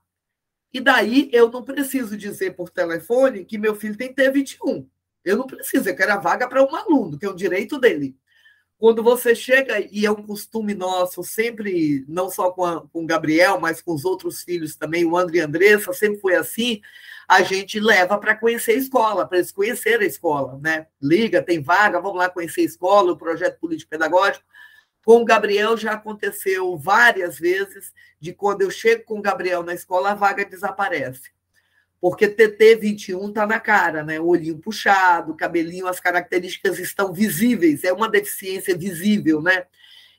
[0.71, 4.88] E daí eu não preciso dizer por telefone que meu filho tem T21.
[5.25, 8.15] Eu não preciso, eu quero a vaga para um aluno, que é um direito dele.
[8.78, 13.06] Quando você chega, e é um costume nosso, sempre, não só com, a, com o
[13.06, 16.80] Gabriel, mas com os outros filhos também, o André e a Andressa, sempre foi assim,
[17.28, 20.88] a gente leva para conhecer a escola, para eles conhecerem a escola, né?
[21.02, 24.45] Liga, tem vaga, vamos lá conhecer a escola, o projeto político-pedagógico.
[25.10, 29.74] Com o Gabriel já aconteceu várias vezes de quando eu chego com o Gabriel na
[29.74, 31.32] escola, a vaga desaparece.
[32.00, 34.19] Porque TT 21 está na cara, né?
[34.19, 39.65] Olhinho puxado, cabelinho, as características estão visíveis, é uma deficiência visível, né?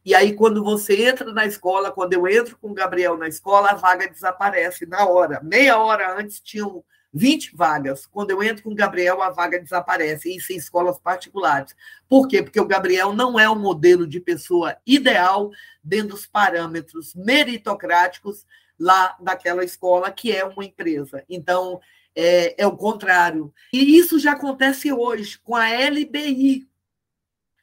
[0.05, 3.70] E aí, quando você entra na escola, quando eu entro com o Gabriel na escola,
[3.70, 5.40] a vaga desaparece na hora.
[5.40, 8.07] Meia hora antes tinham 20 vagas.
[8.07, 11.75] Quando eu entro com o Gabriel, a vaga desaparece, isso em escolas particulares.
[12.09, 12.42] Por quê?
[12.42, 15.51] Porque o Gabriel não é o modelo de pessoa ideal
[15.83, 18.46] dentro dos parâmetros meritocráticos
[18.79, 21.25] lá daquela escola, que é uma empresa.
[21.29, 21.81] Então,
[22.14, 23.53] é, é o contrário.
[23.73, 26.68] E isso já acontece hoje com a LBI.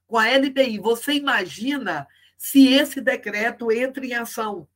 [0.06, 0.80] Com a LBI.
[0.80, 2.08] Você imagina
[2.38, 4.68] se esse decreto entra em ação?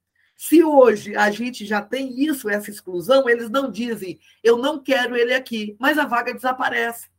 [0.43, 5.15] Se hoje a gente já tem isso, essa exclusão, eles não dizem, eu não quero
[5.15, 7.11] ele aqui, mas a vaga desaparece.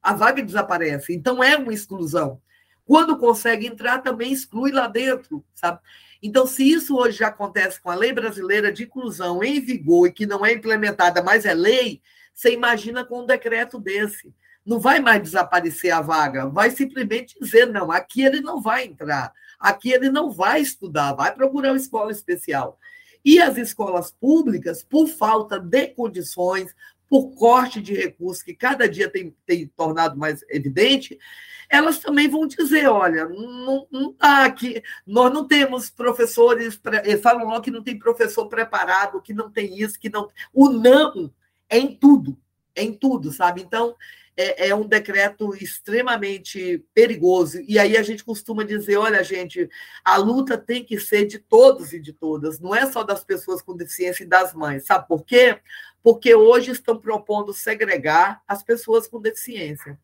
[0.00, 1.12] A vaga desaparece.
[1.12, 2.40] Então é uma exclusão.
[2.84, 5.80] Quando consegue entrar, também exclui lá dentro, sabe?
[6.22, 10.12] Então, se isso hoje já acontece com a lei brasileira de inclusão em vigor e
[10.12, 12.00] que não é implementada, mas é lei,
[12.32, 14.32] Você imagina com um decreto desse.
[14.64, 19.32] Não vai mais desaparecer a vaga, vai simplesmente dizer: não, aqui ele não vai entrar,
[19.62, 22.78] aqui ele não vai estudar, vai procurar uma escola especial.
[23.24, 26.74] E as escolas públicas, por falta de condições,
[27.08, 31.18] por corte de recursos, que cada dia tem, tem tornado mais evidente,
[31.68, 36.80] elas também vão dizer: olha, não está aqui, nós não temos professores,
[37.22, 40.28] falam logo que não tem professor preparado, que não tem isso, que não.
[40.52, 41.32] O não
[41.68, 42.36] é em tudo,
[42.74, 43.62] é em tudo, sabe?
[43.62, 43.94] Então,
[44.36, 47.60] é, é, um decreto extremamente perigoso.
[47.68, 49.68] E aí a gente costuma dizer: olha, gente,
[50.04, 53.60] a luta tem que ser de todos e de todas, não é só das pessoas
[53.60, 54.86] com deficiência e das mães.
[54.86, 55.58] Sabe por quê?
[56.02, 59.98] Porque hoje estão propondo segregar as pessoas com deficiência.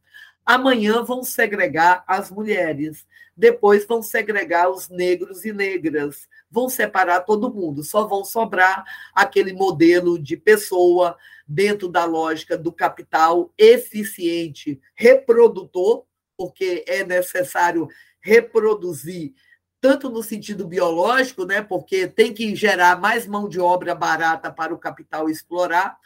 [0.50, 3.06] Amanhã vão segregar as mulheres,
[3.36, 8.82] depois vão segregar os negros e negras, vão separar todo mundo, só vão sobrar
[9.12, 17.86] aquele modelo de pessoa dentro da lógica do capital eficiente, reprodutor, porque é necessário
[18.18, 19.34] reproduzir
[19.82, 24.72] tanto no sentido biológico, né, porque tem que gerar mais mão de obra barata para
[24.72, 25.98] o capital explorar,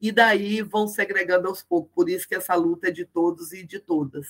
[0.00, 1.92] e daí vão segregando aos poucos.
[1.94, 4.26] Por isso que essa luta é de todos e de todas.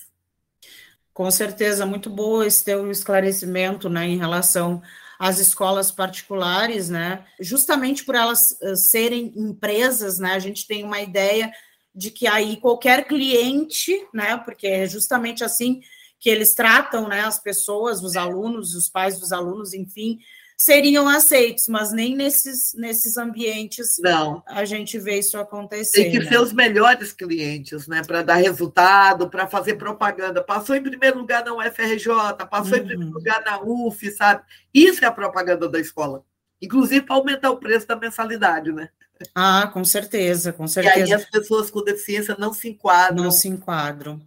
[1.12, 4.83] Com certeza, muito bom esse teu esclarecimento né, em relação
[5.18, 7.26] às escolas particulares, né?
[7.38, 10.33] Justamente por elas uh, serem empresas, né?
[10.33, 11.52] A gente tem uma ideia
[11.94, 14.38] de que aí qualquer cliente, né?
[14.38, 15.83] Porque é justamente assim
[16.18, 20.18] que eles tratam né, as pessoas, os alunos, os pais dos alunos, enfim,
[20.61, 24.42] seriam aceitos, mas nem nesses, nesses ambientes Não.
[24.46, 26.03] a gente vê isso acontecer.
[26.03, 26.29] Tem que né?
[26.29, 28.03] ser os melhores clientes, né?
[28.07, 30.44] Para dar resultado, para fazer propaganda.
[30.44, 32.12] Passou em primeiro lugar na UFRJ,
[32.51, 32.85] passou uhum.
[32.85, 34.42] em primeiro lugar na UF, sabe?
[34.75, 36.23] Isso é a propaganda da escola.
[36.61, 38.88] Inclusive para aumentar o preço da mensalidade, né?
[39.35, 40.99] Ah, com certeza, com certeza.
[40.99, 43.25] E aí as pessoas com deficiência não se enquadram.
[43.25, 44.20] Não se enquadram.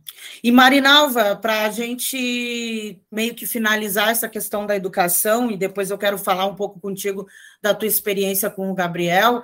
[0.43, 5.97] E Marinalva, para a gente meio que finalizar essa questão da educação, e depois eu
[5.97, 7.27] quero falar um pouco contigo
[7.61, 9.41] da tua experiência com o Gabriel,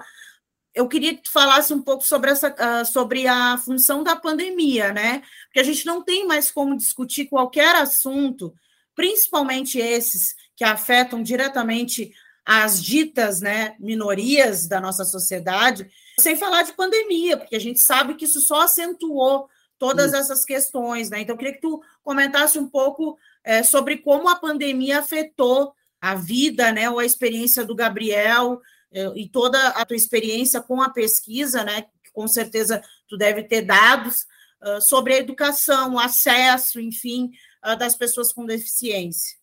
[0.73, 4.93] eu queria que tu falasse um pouco sobre, essa, uh, sobre a função da pandemia,
[4.93, 5.23] né?
[5.45, 8.54] Porque a gente não tem mais como discutir qualquer assunto,
[8.93, 12.12] principalmente esses que afetam diretamente
[12.45, 18.15] as ditas né, minorias da nossa sociedade, sem falar de pandemia, porque a gente sabe
[18.15, 19.47] que isso só acentuou
[19.78, 21.10] todas essas questões.
[21.10, 21.21] Né?
[21.21, 26.15] Então, eu queria que tu comentasse um pouco é, sobre como a pandemia afetou a
[26.15, 30.89] vida, né, ou a experiência do Gabriel é, e toda a tua experiência com a
[30.89, 34.25] pesquisa, né, que com certeza tu deve ter dados
[34.62, 37.32] uh, sobre a educação, o acesso, enfim,
[37.65, 39.38] uh, das pessoas com deficiência.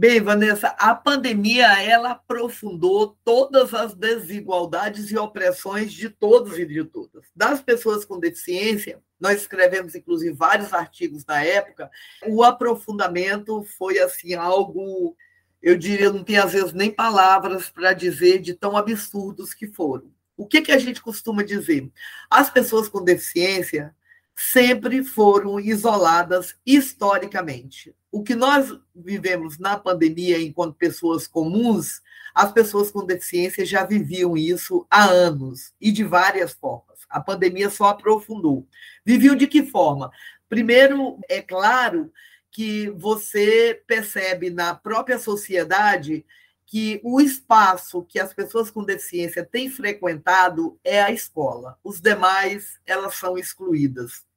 [0.00, 6.84] Bem, Vanessa, a pandemia ela aprofundou todas as desigualdades e opressões de todos e de
[6.84, 7.24] todas.
[7.34, 11.90] Das pessoas com deficiência, nós escrevemos inclusive vários artigos na época.
[12.28, 15.16] O aprofundamento foi assim algo,
[15.60, 20.12] eu diria, não tem às vezes nem palavras para dizer de tão absurdos que foram.
[20.36, 21.90] O que que a gente costuma dizer?
[22.30, 23.92] As pessoas com deficiência
[24.38, 27.92] sempre foram isoladas historicamente.
[28.08, 32.00] O que nós vivemos na pandemia enquanto pessoas comuns,
[32.32, 37.00] as pessoas com deficiência já viviam isso há anos e de várias formas.
[37.10, 38.64] A pandemia só aprofundou.
[39.04, 40.08] Viviam de que forma?
[40.48, 42.12] Primeiro, é claro
[42.48, 46.24] que você percebe na própria sociedade
[46.64, 51.76] que o espaço que as pessoas com deficiência têm frequentado é a escola.
[51.82, 54.27] Os demais, elas são excluídas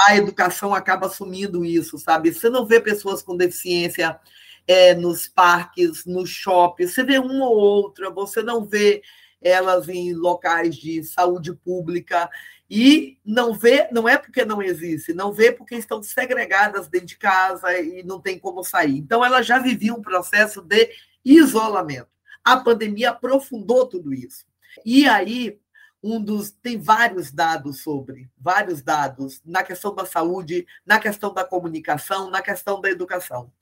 [0.00, 2.32] a educação acaba assumindo isso, sabe?
[2.32, 4.18] Você não vê pessoas com deficiência
[4.66, 9.02] é, nos parques, nos shoppings, você vê uma ou outra, você não vê
[9.42, 12.30] elas em locais de saúde pública
[12.68, 17.18] e não vê, não é porque não existe, não vê porque estão segregadas dentro de
[17.18, 18.96] casa e não tem como sair.
[18.96, 20.90] Então, ela já vivia um processo de
[21.24, 22.08] isolamento.
[22.44, 24.44] A pandemia aprofundou tudo isso.
[24.84, 25.58] E aí,
[26.02, 31.44] um dos tem vários dados sobre, vários dados na questão da saúde, na questão da
[31.44, 33.52] comunicação, na questão da educação.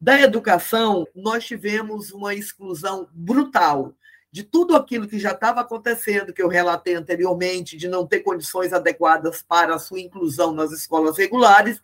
[0.00, 3.94] Da educação, nós tivemos uma exclusão brutal
[4.30, 8.72] de tudo aquilo que já estava acontecendo, que eu relatei anteriormente, de não ter condições
[8.72, 11.80] adequadas para a sua inclusão nas escolas regulares,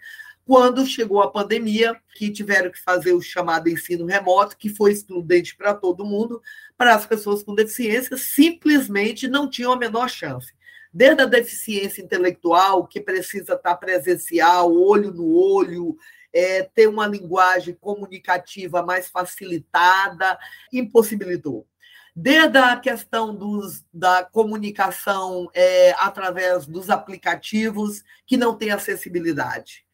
[0.46, 5.56] quando chegou a pandemia, que tiveram que fazer o chamado ensino remoto, que foi excludente
[5.56, 6.42] para todo mundo,
[6.76, 10.52] para as pessoas com deficiência, simplesmente não tinham a menor chance.
[10.92, 15.96] Desde a deficiência intelectual, que precisa estar presencial, olho no olho,
[16.32, 20.38] é, ter uma linguagem comunicativa mais facilitada,
[20.72, 21.66] impossibilitou.
[22.14, 29.84] desde a questão dos, da comunicação é, através dos aplicativos que não têm acessibilidade,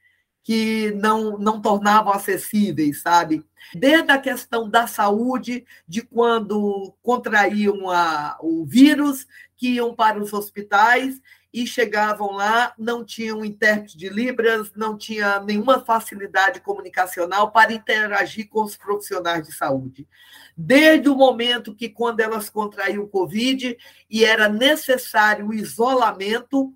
[0.42, 3.44] que não, não tornavam acessíveis, sabe?
[3.74, 9.26] Desde a questão da saúde, de quando contraíam a, o vírus,
[9.56, 11.20] que iam para os hospitais
[11.52, 18.48] e chegavam lá, não tinham intérprete de Libras, não tinha nenhuma facilidade comunicacional para interagir
[18.48, 20.08] com os profissionais de saúde.
[20.56, 23.76] Desde o momento que, quando elas contraíam o Covid
[24.08, 26.72] e era necessário o isolamento,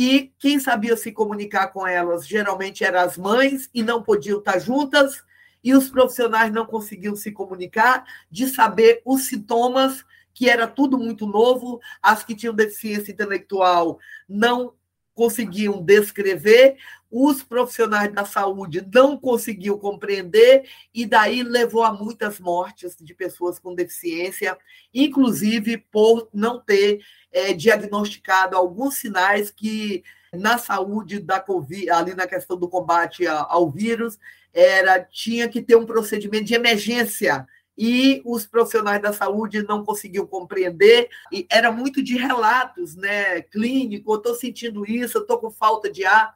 [0.00, 2.24] e quem sabia se comunicar com elas?
[2.24, 5.24] Geralmente eram as mães e não podiam estar juntas,
[5.62, 11.26] e os profissionais não conseguiam se comunicar, de saber os sintomas que era tudo muito
[11.26, 14.72] novo, as que tinham deficiência intelectual não
[15.14, 16.76] conseguiam descrever,
[17.10, 23.58] os profissionais da saúde não conseguiam compreender, e daí levou a muitas mortes de pessoas
[23.58, 24.56] com deficiência,
[24.94, 27.00] inclusive por não ter
[27.32, 30.02] é, diagnosticado alguns sinais que
[30.32, 34.18] na saúde da Covid, ali na questão do combate ao vírus,
[34.52, 37.46] era tinha que ter um procedimento de emergência
[37.78, 44.12] e os profissionais da saúde não conseguiam compreender, e era muito de relatos né, clínicos,
[44.12, 46.34] eu estou sentindo isso, eu estou com falta de ar.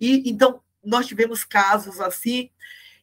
[0.00, 2.48] E então nós tivemos casos assim,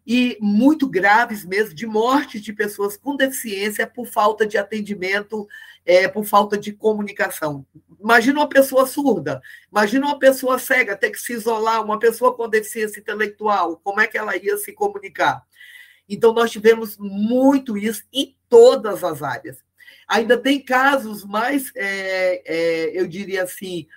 [0.08, 5.46] e muito graves mesmo, de morte de pessoas com deficiência por falta de atendimento,
[5.86, 7.66] é, por falta de comunicação.
[8.00, 12.50] Imagina uma pessoa surda, imagina uma pessoa cega ter que se isolar, uma pessoa com
[12.50, 15.44] deficiência intelectual, como é que ela ia se comunicar?
[16.10, 19.64] Então, nós tivemos muito isso em todas as áreas.
[20.08, 23.88] Ainda tem casos mais, é, é, eu diria assim,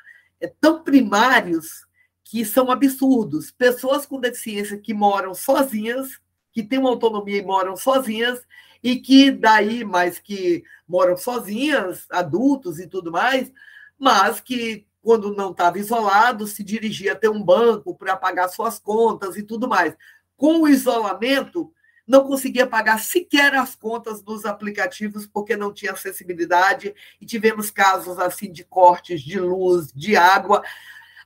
[0.40, 1.86] é, tão primários
[2.22, 3.50] que são absurdos.
[3.50, 6.20] Pessoas com deficiência que moram sozinhas,
[6.52, 8.46] que têm uma autonomia e moram sozinhas,
[8.84, 13.50] e que daí, mais que moram sozinhas, adultos e tudo mais,
[13.98, 19.38] mas que quando não estava isolado, se dirigia até um banco para pagar suas contas
[19.38, 19.96] e tudo mais.
[20.36, 21.72] Com o isolamento,
[22.06, 28.18] não conseguia pagar sequer as contas dos aplicativos porque não tinha acessibilidade e tivemos casos
[28.18, 30.62] assim de cortes de luz, de água,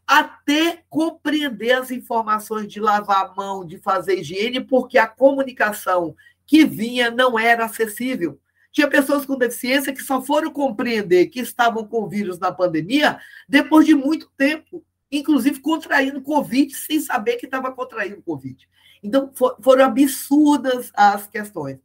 [0.07, 6.15] até compreender as informações de lavar a mão, de fazer higiene, porque a comunicação
[6.49, 8.41] que vinha não era acessível.
[8.73, 13.87] Tinha pessoas com deficiência que só foram compreender que estavam com vírus na pandemia depois
[13.87, 14.83] de muito tempo,
[15.13, 18.67] inclusive contraindo Covid sem saber que estava contraindo Covid.
[19.03, 21.79] Então, for, foram absurdas as questões.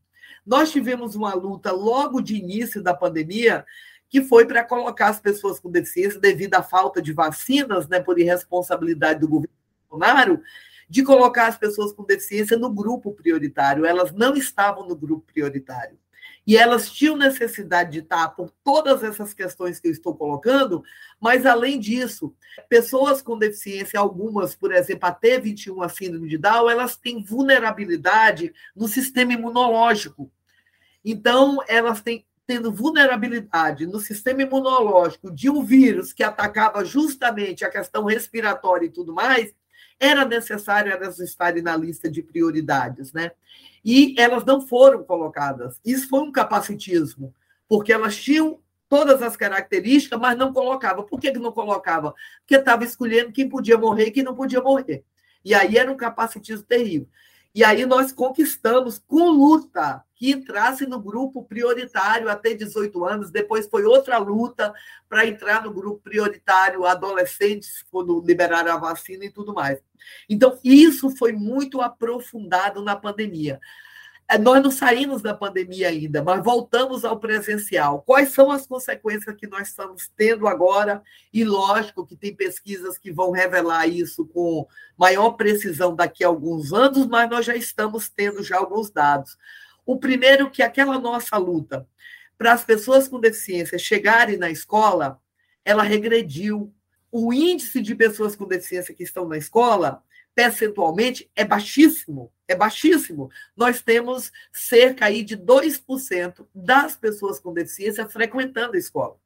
[0.45, 3.65] Nós tivemos uma luta logo de início da pandemia,
[4.09, 8.19] que foi para colocar as pessoas com deficiência, devido à falta de vacinas, né, por
[8.19, 9.55] irresponsabilidade do governo
[9.89, 10.41] Bolsonaro,
[10.89, 13.85] de colocar as pessoas com deficiência no grupo prioritário.
[13.85, 15.97] Elas não estavam no grupo prioritário.
[16.45, 20.83] E elas tinham necessidade de estar por todas essas questões que eu estou colocando,
[21.19, 22.35] mas, além disso,
[22.67, 28.53] pessoas com deficiência, algumas, por exemplo, até 21 a síndrome de Down, elas têm vulnerabilidade
[28.75, 30.29] no sistema imunológico.
[31.03, 37.69] Então, elas têm tendo vulnerabilidade no sistema imunológico de um vírus que atacava justamente a
[37.69, 39.53] questão respiratória e tudo mais,
[40.03, 43.31] era necessário elas estarem na lista de prioridades, né?
[43.85, 45.79] E elas não foram colocadas.
[45.83, 47.33] Isso foi um capacitismo,
[47.69, 51.03] porque elas tinham todas as características, mas não colocava.
[51.03, 52.13] Por que não colocava?
[52.41, 55.03] Porque estava escolhendo quem podia morrer e quem não podia morrer.
[55.43, 57.07] E aí era um capacitismo terrível.
[57.55, 63.29] E aí nós conquistamos com luta que entrasse no grupo prioritário até 18 anos.
[63.29, 64.73] Depois foi outra luta
[65.07, 69.79] para entrar no grupo prioritário adolescentes, quando liberaram a vacina e tudo mais.
[70.27, 73.59] Então, isso foi muito aprofundado na pandemia.
[74.33, 78.01] É, nós não saímos da pandemia ainda, mas voltamos ao presencial.
[78.01, 81.03] Quais são as consequências que nós estamos tendo agora?
[81.31, 84.67] E lógico que tem pesquisas que vão revelar isso com
[84.97, 89.37] maior precisão daqui a alguns anos, mas nós já estamos tendo já alguns dados.
[89.85, 91.87] O primeiro que aquela nossa luta
[92.35, 95.21] para as pessoas com deficiência chegarem na escola,
[95.63, 96.73] ela regrediu.
[97.11, 100.01] O índice de pessoas com deficiência que estão na escola
[100.33, 103.29] percentualmente é baixíssimo, é baixíssimo.
[103.55, 109.17] Nós temos cerca aí de 2% das pessoas com deficiência frequentando a escola.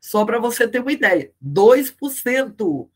[0.00, 2.88] Só para você ter uma ideia, 2%.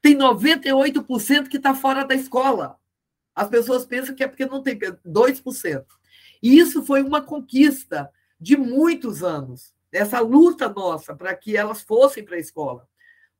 [0.00, 2.76] Tem 98% que está fora da escola.
[3.34, 5.84] As pessoas pensam que é porque não tem 2%.
[6.42, 12.24] E isso foi uma conquista de muitos anos, essa luta nossa para que elas fossem
[12.24, 12.88] para a escola.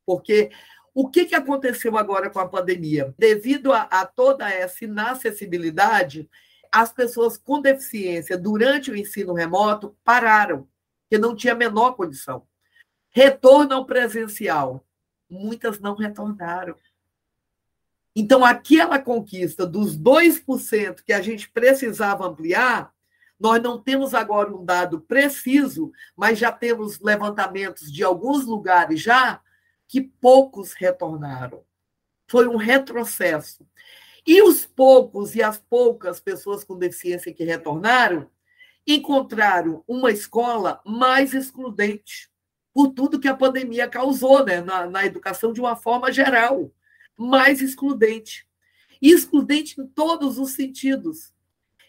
[0.07, 0.51] Porque
[0.95, 3.15] o que, que aconteceu agora com a pandemia?
[3.19, 6.29] Devido a, a toda essa inacessibilidade,
[6.71, 10.69] as pessoas com deficiência durante o ensino remoto pararam.
[11.03, 12.47] porque não tinha a menor condição.
[13.11, 14.87] Retorno ao presencial.
[15.29, 16.75] Muitas não retornaram.
[18.15, 22.93] Então, aquela conquista dos 2% que a gente precisava ampliar,
[23.41, 29.41] nós não temos agora um dado preciso, mas já temos levantamentos de alguns lugares já
[29.93, 31.63] que poucos retornaram.
[32.27, 33.69] Foi um retrocesso.
[34.27, 38.31] E os poucos e as poucas pessoas com deficiência que retornaram
[38.87, 42.31] encontraram uma escola mais excludente
[42.73, 46.73] por tudo que a pandemia causou né, na, na educação de uma forma geral,
[47.15, 48.49] mais excludente.
[49.03, 51.35] E excludente em todos os sentidos.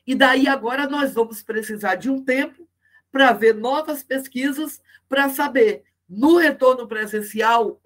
[0.05, 2.67] E daí agora nós vamos precisar de um tempo
[3.09, 7.81] para ver novas pesquisas para saber no retorno presencial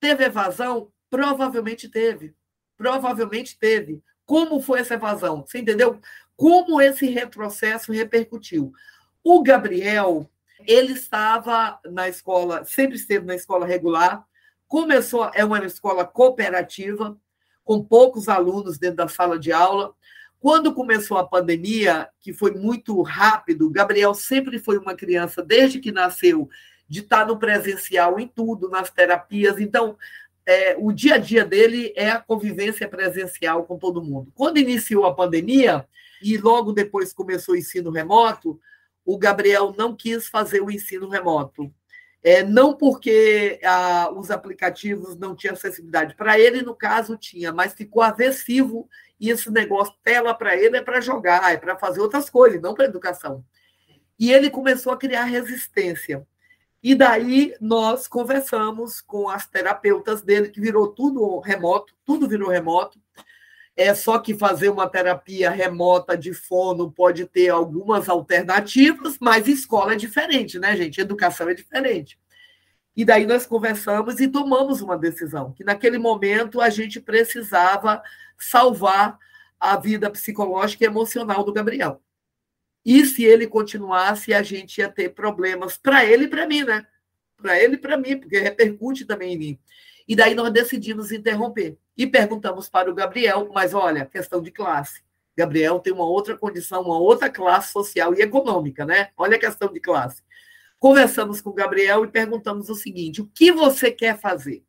[0.00, 0.90] teve evasão?
[1.10, 2.34] Provavelmente teve.
[2.76, 4.02] Provavelmente teve.
[4.26, 5.44] Como foi essa evasão?
[5.46, 6.00] Você entendeu?
[6.36, 8.72] Como esse retrocesso repercutiu?
[9.22, 10.28] O Gabriel,
[10.66, 14.26] ele estava na escola, sempre esteve na escola regular,
[14.66, 17.18] começou, é uma escola cooperativa,
[17.64, 19.94] com poucos alunos dentro da sala de aula.
[20.38, 25.90] Quando começou a pandemia, que foi muito rápido, Gabriel sempre foi uma criança, desde que
[25.90, 26.48] nasceu,
[26.94, 29.58] de estar no presencial em tudo, nas terapias.
[29.58, 29.98] Então,
[30.46, 34.30] é, o dia a dia dele é a convivência presencial com todo mundo.
[34.32, 35.84] Quando iniciou a pandemia,
[36.22, 38.60] e logo depois começou o ensino remoto,
[39.04, 41.68] o Gabriel não quis fazer o ensino remoto.
[42.22, 46.14] É, não porque ah, os aplicativos não tinham acessibilidade.
[46.14, 48.88] Para ele, no caso, tinha, mas ficou aversivo
[49.18, 52.72] e esse negócio, tela para ele é para jogar, é para fazer outras coisas, não
[52.72, 53.44] para educação.
[54.16, 56.24] E ele começou a criar resistência.
[56.84, 63.00] E daí nós conversamos com as terapeutas dele, que virou tudo remoto, tudo virou remoto.
[63.74, 69.94] É só que fazer uma terapia remota de fono pode ter algumas alternativas, mas escola
[69.94, 71.00] é diferente, né, gente?
[71.00, 72.18] Educação é diferente.
[72.94, 78.02] E daí nós conversamos e tomamos uma decisão, que naquele momento a gente precisava
[78.36, 79.18] salvar
[79.58, 82.03] a vida psicológica e emocional do Gabriel.
[82.84, 86.86] E se ele continuasse, a gente ia ter problemas para ele e para mim, né?
[87.36, 89.58] Para ele e para mim, porque repercute também em mim.
[90.06, 91.78] E daí nós decidimos interromper.
[91.96, 95.02] E perguntamos para o Gabriel, mas olha, questão de classe.
[95.36, 99.10] Gabriel tem uma outra condição, uma outra classe social e econômica, né?
[99.16, 100.22] Olha a questão de classe.
[100.78, 104.62] Conversamos com o Gabriel e perguntamos o seguinte: o que você quer fazer?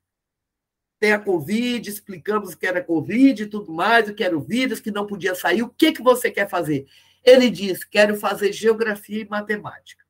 [1.00, 4.42] Tem a Covid, explicamos o que era Covid e tudo mais, o que era o
[4.42, 6.88] vírus, que não podia sair, o que, que você quer fazer?
[7.26, 10.06] Ele diz: quero fazer geografia e matemática.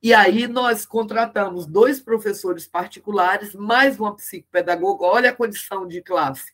[0.00, 6.52] E aí nós contratamos dois professores particulares, mais uma psicopedagoga, olha a condição de classe,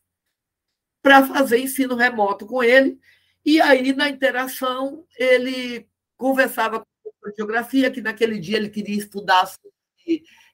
[1.03, 2.99] para fazer ensino remoto com ele.
[3.45, 9.51] E aí, na interação, ele conversava com a geografia, que naquele dia ele queria estudar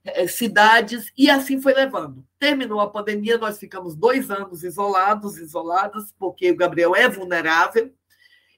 [0.05, 2.25] eh, cidades, e assim foi levando.
[2.39, 7.93] Terminou a pandemia, nós ficamos dois anos isolados, isolados, porque o Gabriel é vulnerável,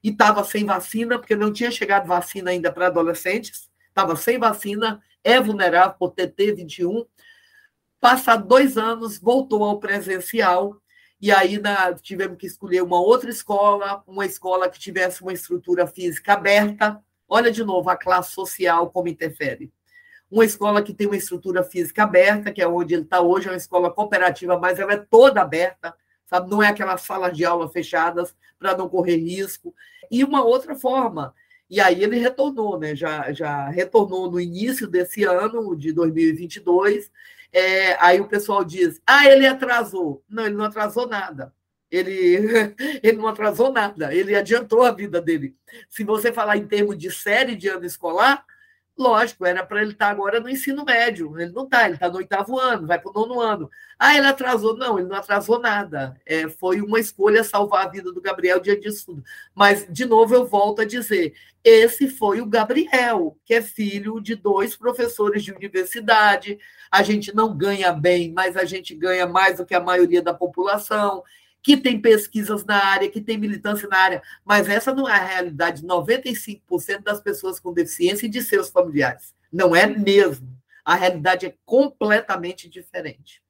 [0.02, 5.02] e estava sem vacina, porque não tinha chegado vacina ainda para adolescentes, estava sem vacina,
[5.24, 7.06] é vulnerável por TT21.
[8.00, 10.80] Passado dois anos, voltou ao presencial,
[11.20, 15.86] e aí na, tivemos que escolher uma outra escola, uma escola que tivesse uma estrutura
[15.86, 17.02] física aberta.
[17.28, 19.72] Olha de novo a classe social como interfere.
[20.30, 23.50] Uma escola que tem uma estrutura física aberta, que é onde ele está hoje, é
[23.50, 25.94] uma escola cooperativa, mas ela é toda aberta,
[26.26, 26.50] sabe?
[26.50, 29.74] Não é aquelas salas de aula fechadas para não correr risco.
[30.10, 31.34] E uma outra forma,
[31.68, 32.94] e aí ele retornou, né?
[32.94, 37.10] Já, já retornou no início desse ano, de 2022.
[37.52, 40.22] É, aí o pessoal diz: ah, ele atrasou.
[40.28, 41.52] Não, ele não atrasou nada.
[41.90, 45.56] Ele, ele não atrasou nada, ele adiantou a vida dele.
[45.88, 48.44] Se você falar em termos de série de ano escolar,
[48.98, 51.38] Lógico, era para ele estar tá agora no ensino médio.
[51.38, 53.70] Ele não está, ele está no oitavo ano, vai para o nono ano.
[53.98, 54.74] Ah, ele atrasou.
[54.74, 56.18] Não, ele não atrasou nada.
[56.24, 59.24] É, foi uma escolha salvar a vida do Gabriel diante disso tudo.
[59.54, 64.34] Mas, de novo, eu volto a dizer: esse foi o Gabriel, que é filho de
[64.34, 66.58] dois professores de universidade.
[66.90, 70.32] A gente não ganha bem, mas a gente ganha mais do que a maioria da
[70.32, 71.22] população
[71.66, 75.24] que tem pesquisas na área, que tem militância na área, mas essa não é a
[75.24, 79.34] realidade de 95% das pessoas com deficiência e de seus familiares.
[79.52, 80.46] Não é mesmo.
[80.84, 83.42] A realidade é completamente diferente.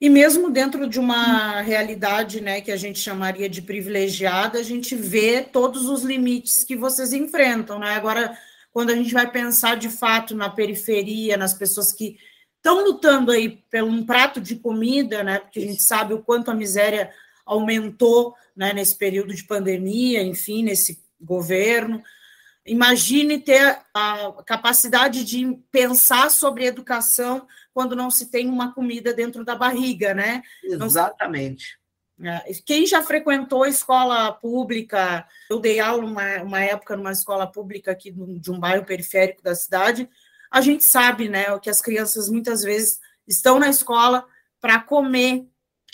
[0.00, 4.96] E mesmo dentro de uma realidade né, que a gente chamaria de privilegiada, a gente
[4.96, 7.78] vê todos os limites que vocês enfrentam.
[7.78, 7.90] Né?
[7.90, 8.36] Agora,
[8.72, 12.16] quando a gente vai pensar de fato na periferia, nas pessoas que
[12.64, 15.38] estão lutando aí por um prato de comida, né?
[15.38, 17.12] Porque a gente sabe o quanto a miséria
[17.44, 22.02] aumentou né, nesse período de pandemia, enfim, nesse governo.
[22.64, 29.44] Imagine ter a capacidade de pensar sobre educação quando não se tem uma comida dentro
[29.44, 30.42] da barriga, né?
[30.62, 31.78] Exatamente.
[32.22, 37.90] É, quem já frequentou escola pública, eu dei aula uma, uma época numa escola pública
[37.90, 40.08] aqui de um bairro periférico da cidade,
[40.54, 44.24] a gente sabe, né, que as crianças muitas vezes estão na escola
[44.60, 45.38] para comer.
[45.38, 45.46] Né?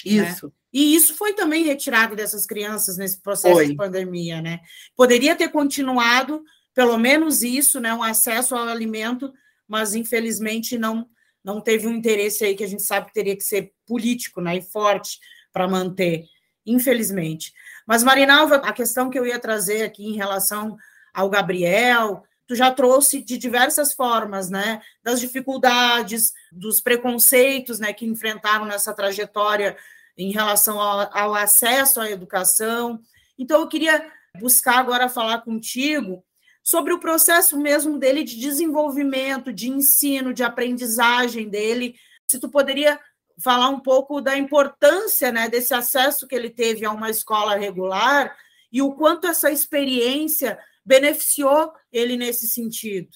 [0.05, 0.49] Isso.
[0.49, 0.53] Né?
[0.71, 3.69] E isso foi também retirado dessas crianças nesse processo foi.
[3.69, 4.61] de pandemia, né?
[4.95, 6.45] Poderia ter continuado,
[6.75, 9.33] pelo menos isso, né, um acesso ao alimento,
[9.67, 11.09] mas infelizmente não
[11.43, 14.59] não teve um interesse aí que a gente sabe que teria que ser político, né,
[14.59, 15.19] e forte
[15.51, 16.27] para manter,
[16.67, 17.51] infelizmente.
[17.87, 20.77] Mas Marinalva, a questão que eu ia trazer aqui em relação
[21.15, 28.05] ao Gabriel, tu já trouxe de diversas formas, né, das dificuldades, dos preconceitos, né, que
[28.05, 29.77] enfrentaram nessa trajetória
[30.19, 33.01] em relação ao, ao acesso à educação.
[33.39, 34.05] Então, eu queria
[34.41, 36.25] buscar agora falar contigo
[36.61, 41.95] sobre o processo mesmo dele de desenvolvimento, de ensino, de aprendizagem dele.
[42.29, 42.99] Se tu poderia
[43.41, 48.37] falar um pouco da importância né, desse acesso que ele teve a uma escola regular
[48.73, 50.59] e o quanto essa experiência
[50.91, 53.11] beneficiou ele nesse sentido.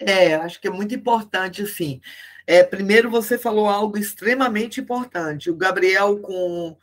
[0.00, 2.00] É, acho que é muito importante, sim.
[2.44, 5.48] É, primeiro, você falou algo extremamente importante.
[5.48, 6.76] O Gabriel, com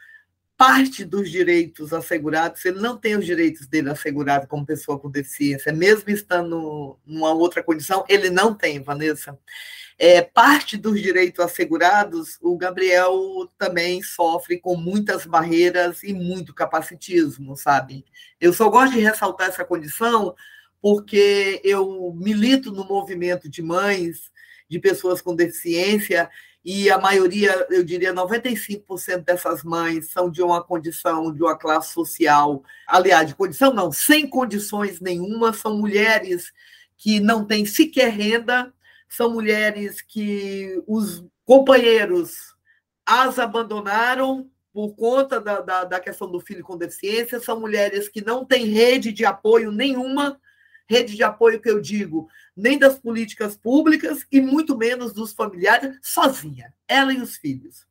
[0.58, 5.72] parte dos direitos assegurados, ele não tem os direitos dele assegurados como pessoa com deficiência,
[5.74, 9.38] mesmo estando numa outra condição, ele não tem, Vanessa.
[9.98, 17.56] É, parte dos direitos assegurados, o Gabriel também sofre com muitas barreiras e muito capacitismo,
[17.56, 18.06] sabe?
[18.40, 20.36] Eu só gosto de ressaltar essa condição
[20.82, 24.32] porque eu milito no movimento de mães
[24.70, 26.30] de pessoas com deficiência
[26.66, 31.94] e a maioria, eu diria 95% dessas mães são de uma condição, de uma classe
[31.94, 36.52] social, aliás, de condição não, sem condições nenhuma, são mulheres
[36.98, 38.74] que não têm sequer renda,
[39.08, 42.56] são mulheres que os companheiros
[43.06, 48.26] as abandonaram por conta da, da, da questão do filho com deficiência, são mulheres que
[48.26, 50.42] não têm rede de apoio nenhuma,
[50.88, 55.98] rede de apoio que eu digo, nem das políticas públicas e muito menos dos familiares,
[56.02, 57.86] sozinha, ela e os filhos.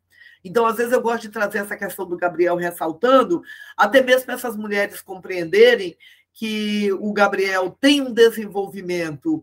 [0.45, 3.43] Então, às vezes, eu gosto de trazer essa questão do Gabriel ressaltando,
[3.77, 5.97] até mesmo para essas mulheres compreenderem
[6.35, 9.43] que o Gabriel tem um desenvolvimento,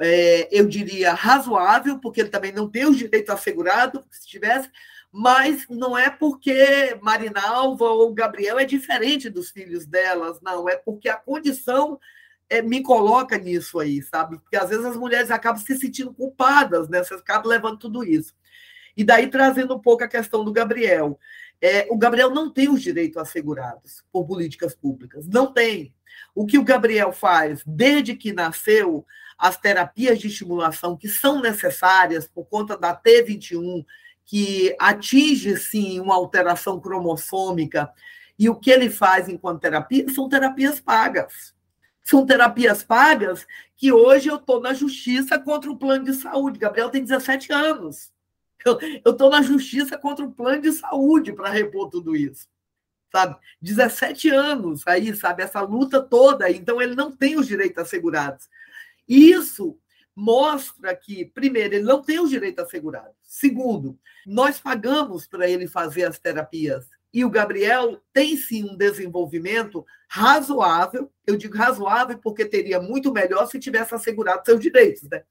[0.00, 4.70] é, eu diria, razoável, porque ele também não tem o direito assegurado, se tivesse,
[5.12, 11.08] mas não é porque Marinalva ou Gabriel é diferente dos filhos delas, não, é porque
[11.08, 12.00] a condição
[12.48, 14.38] é, me coloca nisso aí, sabe?
[14.38, 17.02] Porque às vezes as mulheres acabam se sentindo culpadas, né?
[17.02, 18.34] Você levando tudo isso.
[18.96, 21.18] E daí trazendo um pouco a questão do Gabriel.
[21.60, 25.94] É, o Gabriel não tem os direitos assegurados por políticas públicas, não tem.
[26.34, 29.04] O que o Gabriel faz desde que nasceu,
[29.38, 33.84] as terapias de estimulação que são necessárias por conta da T21,
[34.24, 37.90] que atinge sim uma alteração cromossômica,
[38.38, 41.53] e o que ele faz enquanto terapia são terapias pagas
[42.04, 43.46] são terapias pagas
[43.76, 46.58] que hoje eu estou na justiça contra o plano de saúde.
[46.58, 48.12] Gabriel tem 17 anos.
[48.64, 48.78] Eu
[49.12, 52.46] estou na justiça contra o plano de saúde para repor tudo isso.
[53.10, 53.36] Sabe?
[53.60, 55.42] 17 anos aí, sabe?
[55.42, 56.50] Essa luta toda.
[56.50, 58.48] Então, ele não tem os direitos assegurados.
[59.08, 59.78] Isso
[60.14, 63.14] mostra que, primeiro, ele não tem os direitos assegurados.
[63.22, 69.86] Segundo, nós pagamos para ele fazer as terapias e o Gabriel tem sim um desenvolvimento
[70.08, 71.08] razoável.
[71.24, 75.22] Eu digo razoável porque teria muito melhor se tivesse assegurado seus direitos, né?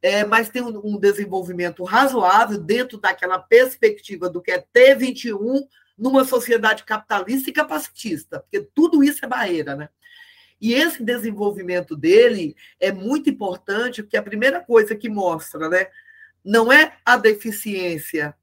[0.00, 5.66] É, mas tem um, um, desenvolvimento razoável dentro daquela perspectiva do que é T21
[5.98, 9.88] numa sociedade capitalista e capacitista, porque tudo isso é barreira, né?
[10.60, 15.88] E esse desenvolvimento dele é muito importante, porque a primeira coisa que mostra, né,
[16.44, 18.34] não é a deficiência,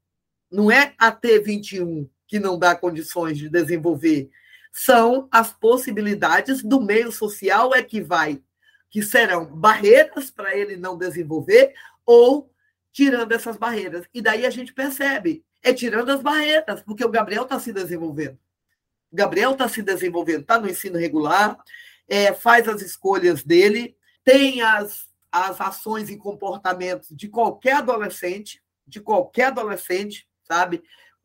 [0.51, 4.27] não é a T21, que não dá condições de desenvolver,
[4.71, 8.41] são as possibilidades do meio social é que vai,
[8.89, 12.51] que serão barreiras para ele não desenvolver ou
[12.91, 14.07] tirando essas barreiras.
[14.11, 18.39] E daí a gente percebe, é tirando as barreiras, porque o Gabriel está se desenvolvendo.
[19.11, 21.55] O Gabriel está se desenvolvendo, está no ensino regular,
[22.07, 28.99] é, faz as escolhas dele, tem as, as ações e comportamentos de qualquer adolescente, de
[28.99, 30.81] qualquer adolescente, sabe?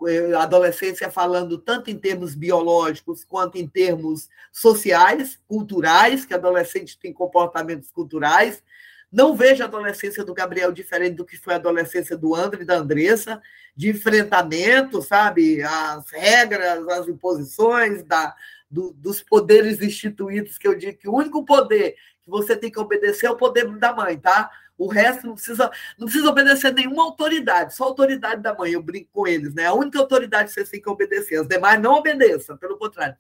[0.07, 7.13] Eh, adolescência falando tanto em termos biológicos quanto em termos sociais, culturais, que adolescente tem
[7.13, 8.63] comportamentos culturais.
[9.11, 12.65] Não vejo a adolescência do Gabriel diferente do que foi a adolescência do André e
[12.65, 13.43] da Andressa,
[13.75, 15.63] de enfrentamento, sabe?
[15.63, 18.37] As regras, as imposições da,
[18.71, 22.79] do, dos poderes instituídos, que eu digo que o único poder que você tem que
[22.79, 24.49] obedecer é o poder da mãe, tá?
[24.79, 28.71] O resto não precisa, não precisa obedecer nenhuma autoridade, só a autoridade da mãe.
[28.71, 29.67] Eu brinco com eles, né?
[29.67, 33.17] A única autoridade que vocês têm que obedecer, as demais não obedeçam, pelo contrário.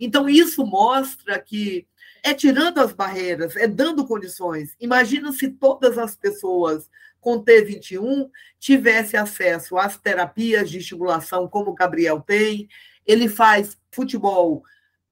[0.00, 1.86] Então, isso mostra que
[2.22, 4.74] é tirando as barreiras, é dando condições.
[4.80, 6.90] Imagina se todas as pessoas
[7.20, 12.68] com T21 tivessem acesso às terapias de estimulação, como o Gabriel tem.
[13.06, 14.64] Ele faz futebol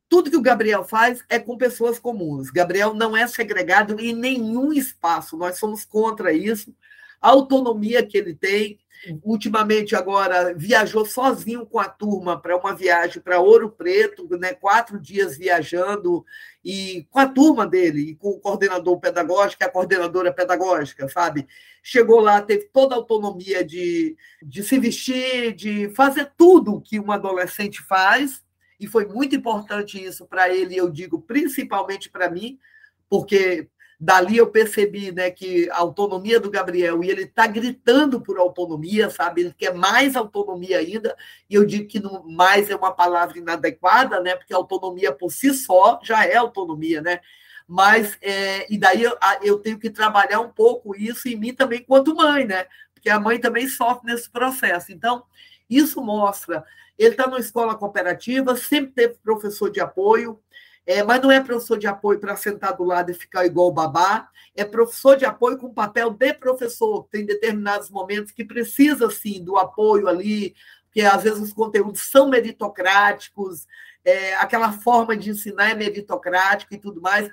[0.09, 2.51] tudo que o Gabriel faz é com pessoas comuns.
[2.51, 5.37] Gabriel não é segregado em nenhum espaço.
[5.37, 6.75] Nós somos contra isso.
[7.21, 8.79] A autonomia que ele tem.
[9.23, 14.55] Ultimamente, agora, viajou sozinho com a turma para uma viagem para Ouro Preto, né?
[14.55, 16.25] quatro dias viajando,
[16.65, 21.47] e com a turma dele, e com o coordenador pedagógico e a coordenadora pedagógica, sabe?
[21.83, 27.13] Chegou lá, teve toda a autonomia de, de se vestir, de fazer tudo que um
[27.13, 28.43] adolescente faz,
[28.79, 32.59] e foi muito importante isso para ele, eu digo principalmente para mim,
[33.09, 33.69] porque
[33.99, 39.09] dali eu percebi né, que a autonomia do Gabriel, e ele está gritando por autonomia,
[39.09, 39.43] sabe?
[39.43, 41.17] Ele quer mais autonomia ainda,
[41.49, 44.37] e eu digo que não, mais é uma palavra inadequada, né?
[44.37, 47.21] Porque autonomia por si só já é autonomia, né?
[47.67, 51.83] Mas, é, e daí eu, eu tenho que trabalhar um pouco isso em mim também,
[51.83, 52.67] quanto mãe, né?
[52.93, 54.93] Porque a mãe também sofre nesse processo.
[54.93, 55.25] Então,
[55.69, 56.65] isso mostra.
[56.99, 60.41] Ele está numa escola cooperativa, sempre teve professor de apoio,
[60.87, 64.29] é, mas não é professor de apoio para sentar do lado e ficar igual babá,
[64.55, 67.09] é professor de apoio com papel de professor.
[67.11, 72.29] Tem determinados momentos que precisa, sim, do apoio ali, porque às vezes os conteúdos são
[72.29, 73.67] meritocráticos,
[74.05, 77.31] é, aquela forma de ensinar é meritocrática e tudo mais.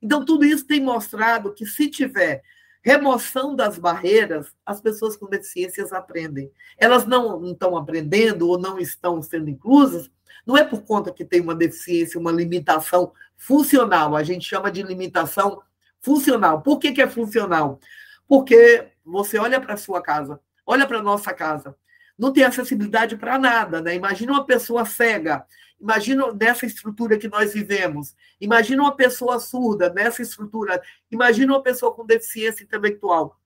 [0.00, 2.42] Então, tudo isso tem mostrado que, se tiver
[2.82, 6.50] remoção das barreiras, as pessoas com deficiências aprendem.
[6.76, 10.10] Elas não estão aprendendo ou não estão sendo inclusas,
[10.44, 14.82] não é por conta que tem uma deficiência, uma limitação funcional, a gente chama de
[14.82, 15.62] limitação
[16.00, 16.62] funcional.
[16.62, 17.78] Por que, que é funcional?
[18.26, 21.76] Porque você olha para a sua casa, olha para a nossa casa,
[22.18, 23.94] não tem acessibilidade para nada, né?
[23.94, 25.46] Imagina uma pessoa cega,
[25.82, 28.14] Imagina nessa estrutura que nós vivemos.
[28.40, 30.80] Imagina uma pessoa surda nessa estrutura.
[31.10, 33.36] Imagina uma pessoa com deficiência intelectual.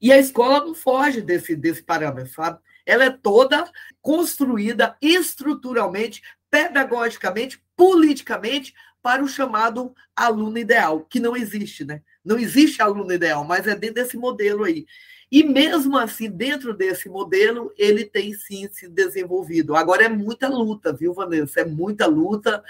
[0.00, 2.60] E a escola não foge desse, desse parâmetro, sabe?
[2.86, 3.68] Ela é toda
[4.00, 12.00] construída estruturalmente, pedagogicamente, politicamente, para o chamado aluno ideal, que não existe, né?
[12.24, 14.86] Não existe aluno ideal, mas é dentro desse modelo aí.
[15.34, 19.74] E mesmo assim, dentro desse modelo, ele tem sim se desenvolvido.
[19.74, 21.62] Agora é muita luta, viu, Vanessa?
[21.62, 22.62] É muita luta,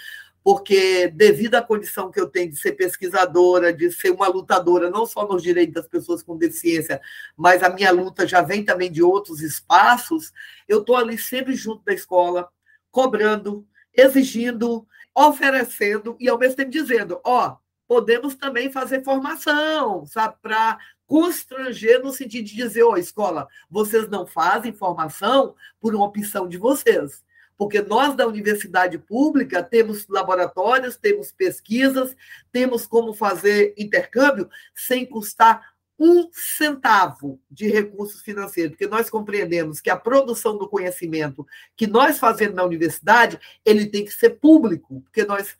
[0.42, 5.04] porque devido à condição que eu tenho de ser pesquisadora, de ser uma lutadora, não
[5.04, 7.02] só nos direitos das pessoas com deficiência,
[7.36, 10.32] mas a minha luta já vem também de outros espaços,
[10.66, 12.48] eu estou ali sempre junto da escola,
[12.90, 20.36] cobrando, exigindo, oferecendo e ao mesmo tempo dizendo, ó, oh, podemos também fazer formação, sabe,
[20.40, 26.06] para constranger no sentido de dizer, ô oh, escola, vocês não fazem formação por uma
[26.06, 27.24] opção de vocês.
[27.56, 32.16] Porque nós da universidade pública temos laboratórios, temos pesquisas,
[32.50, 39.88] temos como fazer intercâmbio sem custar um centavo de recursos financeiros, porque nós compreendemos que
[39.88, 41.46] a produção do conhecimento
[41.76, 45.56] que nós fazemos na universidade, ele tem que ser público, porque nós,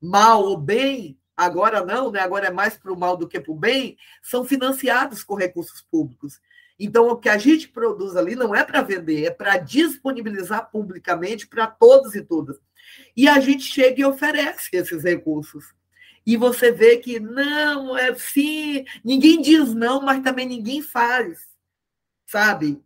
[0.00, 2.20] mal ou bem, agora não, né?
[2.20, 5.82] agora é mais para o mal do que para o bem, são financiados com recursos
[5.82, 6.40] públicos.
[6.78, 11.46] Então, o que a gente produz ali não é para vender, é para disponibilizar publicamente
[11.46, 12.60] para todos e todas.
[13.16, 15.74] E a gente chega e oferece esses recursos.
[16.26, 21.38] E você vê que não, é sim, ninguém diz não, mas também ninguém faz,
[22.26, 22.82] sabe?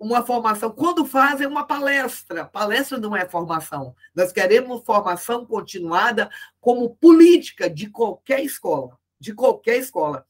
[0.00, 0.70] Uma formação.
[0.70, 3.94] Quando fazem uma palestra, palestra não é formação.
[4.14, 10.26] Nós queremos formação continuada como política de qualquer escola, de qualquer escola.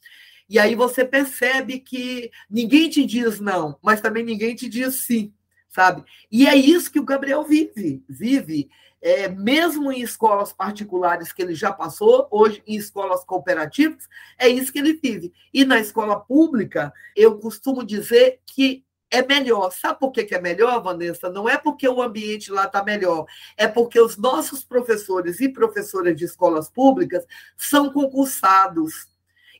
[0.48, 5.32] E aí você percebe que ninguém te diz não, mas também ninguém te diz sim,
[5.68, 6.02] sabe?
[6.28, 8.68] E é isso que o Gabriel vive, vive.
[9.02, 14.06] É, mesmo em escolas particulares que ele já passou, hoje em escolas cooperativas,
[14.36, 15.32] é isso que ele vive.
[15.54, 19.72] E na escola pública, eu costumo dizer que é melhor.
[19.72, 21.28] Sabe por que é melhor, Vanessa?
[21.28, 26.16] Não é porque o ambiente lá está melhor, é porque os nossos professores e professoras
[26.16, 27.24] de escolas públicas
[27.56, 29.08] são concursados.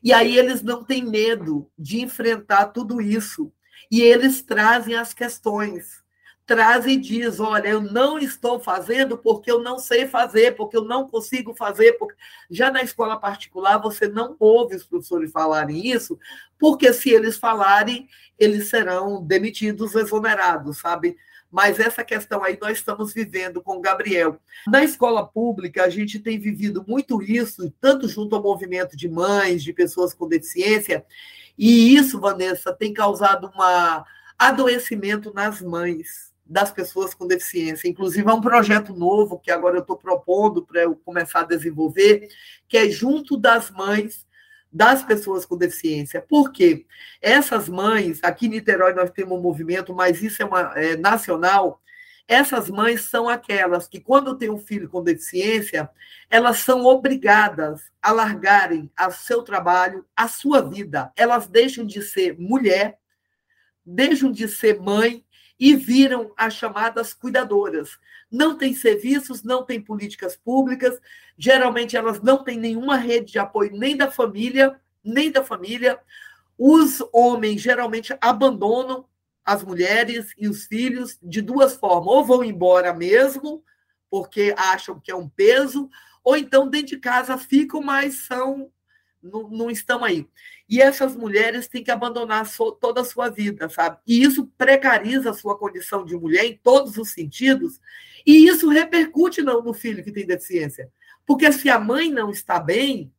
[0.03, 3.51] E aí eles não têm medo de enfrentar tudo isso.
[3.91, 6.01] E eles trazem as questões
[6.51, 10.83] traz e diz: olha, eu não estou fazendo porque eu não sei fazer, porque eu
[10.83, 11.93] não consigo fazer.
[11.93, 12.15] Porque...
[12.49, 16.19] Já na escola particular, você não ouve os professores falarem isso,
[16.59, 21.15] porque se eles falarem, eles serão demitidos, exonerados, sabe?
[21.53, 24.39] mas essa questão aí nós estamos vivendo com o Gabriel.
[24.65, 29.61] Na escola pública, a gente tem vivido muito isso, tanto junto ao movimento de mães,
[29.61, 31.05] de pessoas com deficiência,
[31.57, 34.03] e isso, Vanessa, tem causado um
[34.39, 37.87] adoecimento nas mães das pessoas com deficiência.
[37.87, 42.27] Inclusive, é um projeto novo que agora eu estou propondo para eu começar a desenvolver,
[42.67, 44.27] que é junto das mães
[44.71, 46.21] das pessoas com deficiência.
[46.21, 46.85] Por quê?
[47.21, 51.81] Essas mães, aqui em Niterói nós temos um movimento, mas isso é, uma, é nacional,
[52.27, 55.89] essas mães são aquelas que, quando tem um filho com deficiência,
[56.29, 61.11] elas são obrigadas a largarem o seu trabalho, a sua vida.
[61.15, 62.97] Elas deixam de ser mulher,
[63.85, 65.25] deixam de ser mãe
[65.61, 67.99] e viram as chamadas cuidadoras.
[68.31, 70.99] Não tem serviços, não tem políticas públicas,
[71.37, 75.99] geralmente elas não têm nenhuma rede de apoio nem da família, nem da família.
[76.57, 79.05] Os homens geralmente abandonam
[79.45, 83.63] as mulheres e os filhos de duas formas: ou vão embora mesmo,
[84.09, 85.87] porque acham que é um peso,
[86.23, 88.71] ou então dentro de casa ficam, mas são
[89.21, 90.27] não, não estão aí.
[90.71, 92.49] E essas mulheres têm que abandonar
[92.79, 93.97] toda a sua vida, sabe?
[94.07, 97.81] E isso precariza a sua condição de mulher em todos os sentidos,
[98.25, 100.89] e isso repercute no, no filho que tem deficiência.
[101.25, 103.11] Porque se a mãe não está bem,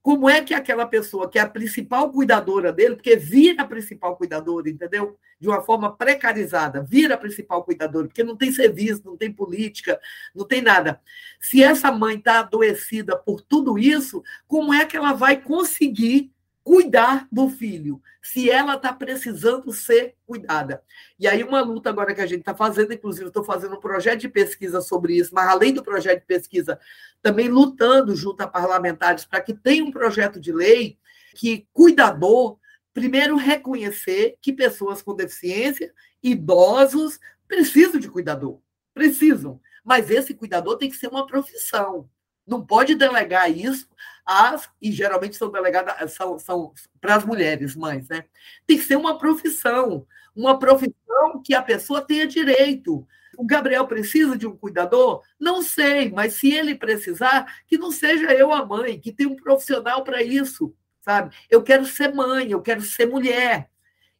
[0.00, 4.16] como é que aquela pessoa que é a principal cuidadora dele, porque vira a principal
[4.16, 5.18] cuidadora, entendeu?
[5.38, 10.00] De uma forma precarizada, vira a principal cuidadora, porque não tem serviço, não tem política,
[10.34, 11.02] não tem nada.
[11.38, 16.33] Se essa mãe está adoecida por tudo isso, como é que ela vai conseguir
[16.64, 20.82] cuidar do filho, se ela está precisando ser cuidada.
[21.18, 24.20] E aí, uma luta agora que a gente está fazendo, inclusive, estou fazendo um projeto
[24.20, 26.80] de pesquisa sobre isso, mas além do projeto de pesquisa,
[27.20, 30.98] também lutando junto a parlamentares para que tenha um projeto de lei
[31.34, 32.58] que cuidador,
[32.94, 35.92] primeiro, reconhecer que pessoas com deficiência,
[36.22, 38.58] idosos, precisam de cuidador.
[38.94, 39.60] Precisam.
[39.84, 42.08] Mas esse cuidador tem que ser uma profissão.
[42.46, 43.88] Não pode delegar isso
[44.24, 48.24] às, e geralmente são delegadas, são, são para as mulheres, mães, né?
[48.66, 53.06] Tem que ser uma profissão, uma profissão que a pessoa tenha direito.
[53.36, 55.22] O Gabriel precisa de um cuidador?
[55.38, 59.36] Não sei, mas se ele precisar, que não seja eu a mãe, que tenha um
[59.36, 61.34] profissional para isso, sabe?
[61.50, 63.70] Eu quero ser mãe, eu quero ser mulher.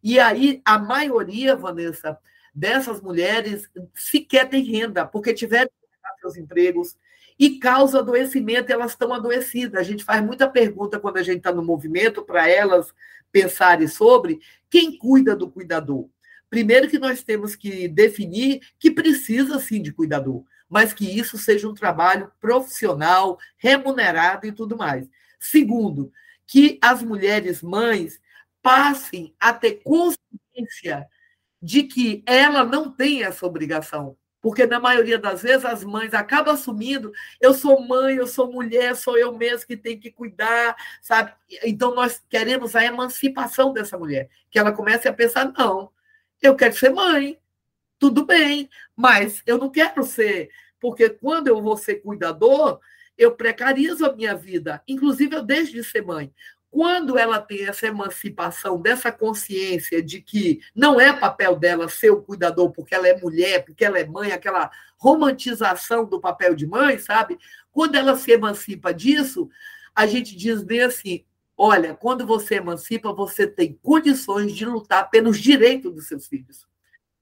[0.03, 2.19] E aí, a maioria, Vanessa,
[2.55, 6.97] dessas mulheres sequer tem renda, porque tiveram que seus empregos,
[7.39, 9.81] e causa adoecimento, elas estão adoecidas.
[9.81, 12.93] A gente faz muita pergunta quando a gente está no movimento para elas
[13.33, 14.39] pensarem sobre
[14.71, 16.09] quem cuida do cuidador.
[16.49, 21.69] Primeiro que nós temos que definir que precisa sim de cuidador, mas que isso seja
[21.69, 25.09] um trabalho profissional, remunerado e tudo mais.
[25.41, 26.13] Segundo,
[26.47, 28.21] que as mulheres mães
[28.63, 31.07] passem a ter consciência
[31.61, 36.53] de que ela não tem essa obrigação porque na maioria das vezes as mães acabam
[36.53, 41.33] assumindo, eu sou mãe, eu sou mulher, sou eu mesmo que tenho que cuidar, sabe?
[41.63, 45.91] Então nós queremos a emancipação dessa mulher, que ela comece a pensar, não,
[46.43, 47.39] eu quero ser mãe,
[47.99, 52.81] tudo bem, mas eu não quero ser, porque quando eu vou ser cuidador,
[53.17, 56.31] eu precarizo a minha vida, inclusive eu deixo de ser mãe.
[56.75, 62.21] Quando ela tem essa emancipação, dessa consciência de que não é papel dela ser o
[62.21, 64.69] cuidador porque ela é mulher, porque ela é mãe, aquela
[64.99, 67.39] romantização do papel de mãe, sabe?
[67.71, 69.49] Quando ela se emancipa disso,
[69.95, 71.25] a gente diz bem assim:
[71.57, 76.67] olha, quando você emancipa, você tem condições de lutar pelos direitos dos seus filhos.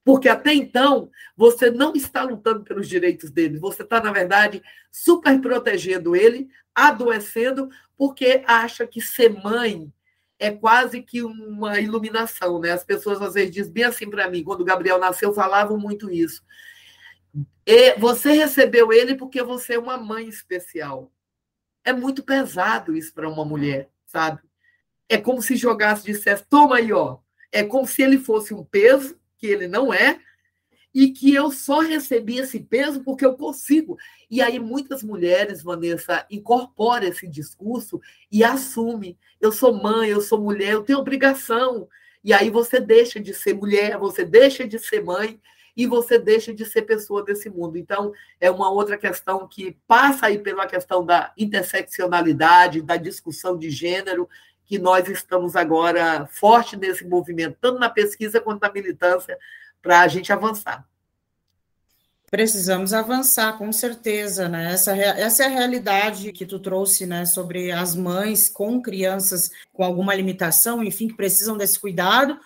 [0.03, 5.39] Porque até então, você não está lutando pelos direitos dele, você está, na verdade, super
[5.39, 9.91] protegendo ele, adoecendo, porque acha que ser mãe
[10.39, 12.71] é quase que uma iluminação, né?
[12.71, 16.11] As pessoas às vezes dizem bem assim para mim, quando o Gabriel nasceu, falavam muito
[16.11, 16.43] isso.
[17.65, 21.11] E você recebeu ele porque você é uma mãe especial.
[21.83, 24.41] É muito pesado isso para uma mulher, sabe?
[25.07, 27.19] É como se jogasse, dissesse, toma aí, ó.
[27.51, 30.19] É como se ele fosse um peso, que ele não é,
[30.93, 33.97] e que eu só recebi esse peso porque eu consigo.
[34.29, 37.99] E aí muitas mulheres, Vanessa, incorporam esse discurso
[38.31, 39.17] e assume.
[39.41, 41.87] Eu sou mãe, eu sou mulher, eu tenho obrigação.
[42.23, 45.41] E aí você deixa de ser mulher, você deixa de ser mãe
[45.75, 47.77] e você deixa de ser pessoa desse mundo.
[47.77, 53.71] Então, é uma outra questão que passa aí pela questão da interseccionalidade, da discussão de
[53.71, 54.29] gênero,
[54.65, 59.37] que nós estamos agora forte nesse movimento, tanto na pesquisa quanto na militância,
[59.83, 60.87] para a gente avançar.
[62.31, 64.73] Precisamos avançar, com certeza, né?
[64.73, 67.27] Essa, essa é a realidade que tu trouxe, né?
[67.27, 72.39] Sobre as mães com crianças com alguma limitação, enfim, que precisam desse cuidado,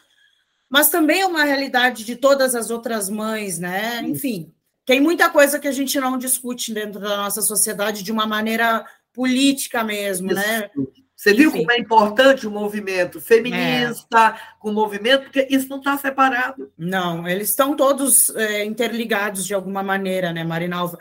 [0.69, 4.01] mas também é uma realidade de todas as outras mães, né?
[4.01, 4.51] Enfim,
[4.85, 8.85] tem muita coisa que a gente não discute dentro da nossa sociedade de uma maneira
[9.13, 10.69] política mesmo, né?
[10.69, 10.81] isso.
[10.81, 11.06] né?
[11.17, 14.39] Você viu como é importante o movimento feminista, é.
[14.59, 16.71] com o movimento, porque isso não está separado.
[16.77, 20.99] Não, eles estão todos é, interligados de alguma maneira, né, Marinalva?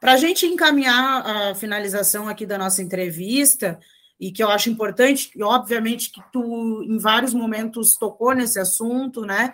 [0.00, 3.80] Para a gente encaminhar a finalização aqui da nossa entrevista,
[4.20, 9.22] e que eu acho importante, e obviamente que tu em vários momentos tocou nesse assunto,
[9.22, 9.52] né?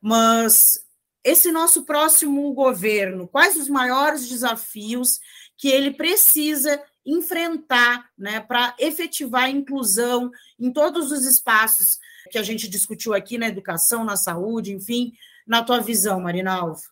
[0.00, 0.80] Mas
[1.24, 5.18] esse nosso próximo governo, quais os maiores desafios
[5.56, 11.98] que ele precisa enfrentar, né, para efetivar a inclusão em todos os espaços
[12.30, 15.12] que a gente discutiu aqui na educação, na saúde, enfim,
[15.46, 16.82] na tua visão, Marinalvo?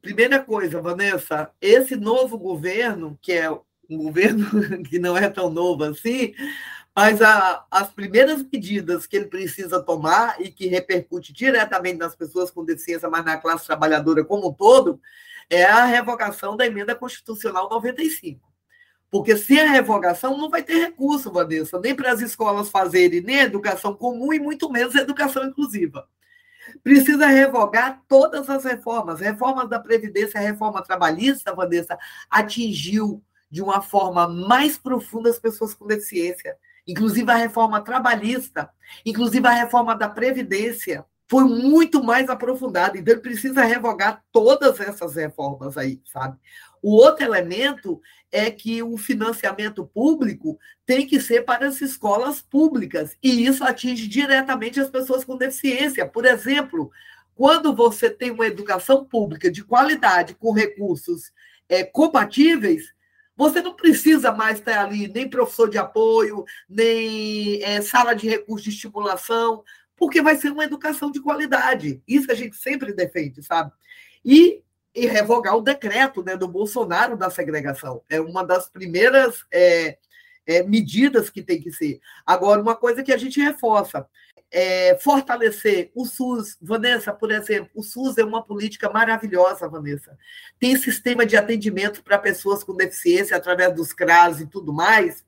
[0.00, 4.46] Primeira coisa, Vanessa, esse novo governo, que é um governo
[4.88, 6.34] que não é tão novo assim,
[6.94, 12.50] mas a, as primeiras medidas que ele precisa tomar e que repercute diretamente nas pessoas
[12.50, 15.00] com deficiência, mas na classe trabalhadora como um todo,
[15.50, 18.47] é a revogação da emenda constitucional 95.
[19.10, 23.40] Porque sem a revogação não vai ter recurso, Vanessa, nem para as escolas fazerem nem
[23.40, 26.06] educação comum e muito menos educação inclusiva.
[26.82, 29.20] Precisa revogar todas as reformas.
[29.20, 31.98] Reformas da Previdência, a reforma trabalhista, Vanessa,
[32.28, 36.56] atingiu de uma forma mais profunda as pessoas com deficiência.
[36.86, 38.70] Inclusive a reforma trabalhista,
[39.04, 42.96] inclusive a reforma da Previdência, foi muito mais aprofundada.
[42.96, 46.38] Então, ele precisa revogar todas essas reformas aí, sabe?
[46.82, 48.00] O outro elemento
[48.30, 54.06] é que o financiamento público tem que ser para as escolas públicas, e isso atinge
[54.06, 56.06] diretamente as pessoas com deficiência.
[56.06, 56.90] Por exemplo,
[57.34, 61.32] quando você tem uma educação pública de qualidade, com recursos
[61.68, 62.92] é, compatíveis,
[63.36, 68.64] você não precisa mais ter ali nem professor de apoio, nem é, sala de recursos
[68.64, 69.62] de estimulação,
[69.96, 72.02] porque vai ser uma educação de qualidade.
[72.06, 73.70] Isso a gente sempre defende, sabe?
[74.24, 74.60] E,
[74.98, 78.02] e revogar o decreto né, do Bolsonaro da segregação.
[78.08, 79.96] É uma das primeiras é,
[80.46, 82.00] é, medidas que tem que ser.
[82.26, 84.06] Agora, uma coisa que a gente reforça
[84.50, 86.56] é, fortalecer o SUS.
[86.60, 90.16] Vanessa, por exemplo, o SUS é uma política maravilhosa, Vanessa.
[90.58, 95.24] Tem sistema de atendimento para pessoas com deficiência através dos CRAS e tudo mais,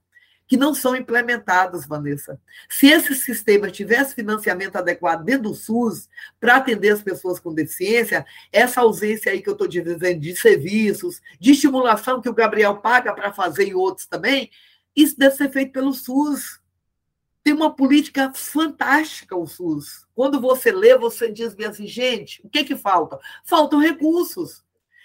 [0.50, 2.40] que não são implementados, Vanessa.
[2.68, 6.08] Se esse sistema tivesse financiamento adequado dentro do SUS
[6.40, 11.22] para atender as pessoas com deficiência, essa ausência aí que eu estou dizendo de serviços,
[11.38, 14.50] de estimulação que o Gabriel paga para fazer e outros também,
[14.96, 16.58] isso deve ser feito pelo SUS
[17.44, 20.04] tem uma política fantástica o SUS.
[20.14, 23.18] Quando você lê, você diz bem assim, gente, o que, que falta?
[23.44, 24.62] Faltam recursos.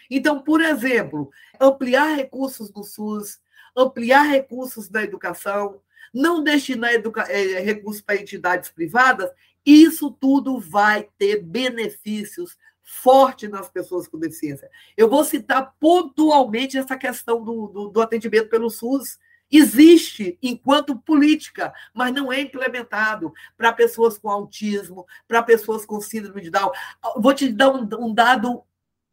[0.10, 1.30] Então, por exemplo,
[1.62, 3.40] ampliar recursos do SUS,
[3.76, 5.82] ampliar recursos da educação,
[6.14, 9.30] não destinar educa eh, recursos para entidades privadas,
[9.66, 14.70] isso tudo vai ter benefícios fortes nas pessoas com deficiência.
[14.96, 19.18] Eu vou citar pontualmente essa questão do, do, do atendimento pelo SUS
[19.52, 26.42] existe enquanto política, mas não é implementado para pessoas com autismo, para pessoas com síndrome
[26.42, 26.72] de Down.
[27.18, 28.64] Vou te dar um, um dado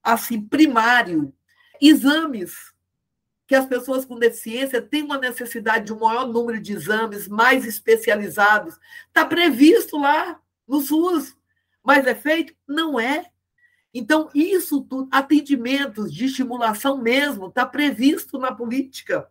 [0.03, 1.33] assim primário:
[1.81, 2.72] exames
[3.53, 7.67] que as pessoas com deficiência têm uma necessidade de um maior número de exames mais
[7.67, 8.81] especializados.
[9.09, 11.37] Está previsto lá no SUS,
[11.85, 12.55] mas é feito?
[12.67, 13.27] Não é.
[13.93, 19.29] Então, isso tudo, atendimentos de estimulação mesmo, está previsto na política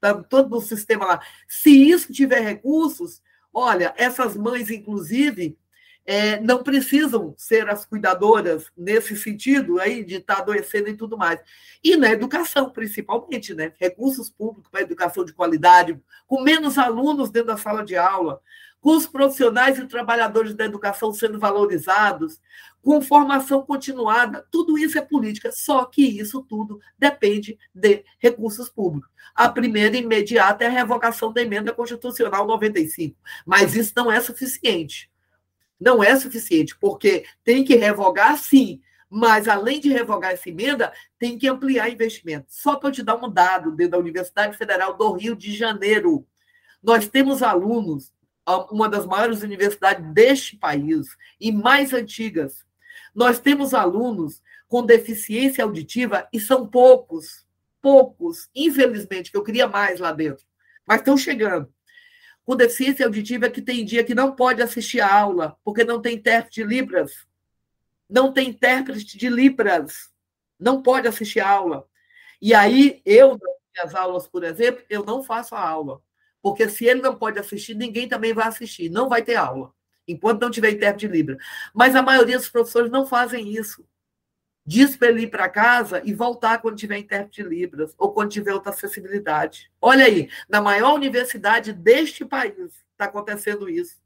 [0.00, 1.20] tá todo no sistema lá.
[1.46, 3.22] Se isso tiver recursos,
[3.54, 5.56] olha, essas mães, inclusive,
[6.04, 11.16] é, não precisam ser as cuidadoras nesse sentido aí de estar tá adoecendo e tudo
[11.16, 11.40] mais.
[11.82, 13.72] E na educação, principalmente, né?
[13.78, 18.40] Recursos públicos para educação de qualidade, com menos alunos dentro da sala de aula,
[18.80, 22.40] com os profissionais e trabalhadores da educação sendo valorizados,
[22.82, 29.10] com formação continuada, tudo isso é política, só que isso tudo depende de recursos públicos.
[29.34, 35.10] A primeira imediata é a revogação da emenda constitucional 95, mas isso não é suficiente.
[35.80, 41.38] Não é suficiente, porque tem que revogar sim, mas além de revogar essa emenda, tem
[41.38, 42.46] que ampliar investimento.
[42.48, 46.26] Só para eu te dar um dado da Universidade Federal do Rio de Janeiro,
[46.82, 48.12] nós temos alunos
[48.70, 52.64] uma das maiores universidades deste país e mais antigas.
[53.14, 57.46] Nós temos alunos com deficiência auditiva e são poucos,
[57.80, 60.44] poucos, infelizmente, que eu queria mais lá dentro,
[60.86, 61.72] mas estão chegando.
[62.50, 66.16] Com deficiência auditiva que tem dia que não pode assistir a aula, porque não tem
[66.16, 67.24] intérprete de Libras.
[68.08, 70.10] Não tem intérprete de Libras.
[70.58, 71.86] Não pode assistir a aula.
[72.42, 73.38] E aí, eu,
[73.76, 76.02] nas aulas, por exemplo, eu não faço a aula.
[76.42, 79.72] Porque se ele não pode assistir, ninguém também vai assistir, não vai ter aula.
[80.08, 81.38] enquanto não tiver intérprete de Libras.
[81.72, 83.86] Mas a maioria dos professores não fazem isso.
[84.72, 88.30] Diz para ele ir para casa e voltar quando tiver intérprete de Libras ou quando
[88.30, 89.68] tiver outra acessibilidade.
[89.80, 92.54] Olha aí, na maior universidade deste país
[92.92, 94.00] está acontecendo isso.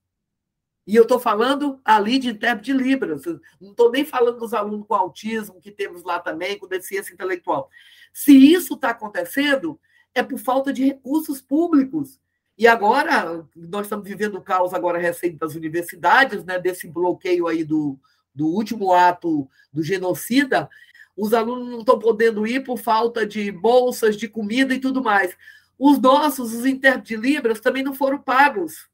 [0.87, 3.27] E eu estou falando ali de intérprete de Libras.
[3.61, 7.69] Não estou nem falando dos alunos com autismo que temos lá também, com deficiência intelectual.
[8.11, 9.79] Se isso está acontecendo,
[10.15, 12.19] é por falta de recursos públicos.
[12.57, 17.65] E agora, nós estamos vivendo o caos agora recente das universidades, né, desse bloqueio aí
[17.65, 17.99] do,
[18.35, 20.69] do último ato do genocida,
[21.17, 25.37] os alunos não estão podendo ir por falta de bolsas, de comida e tudo mais.
[25.79, 28.89] Os nossos, os intérpretes de Libras, também não foram pagos.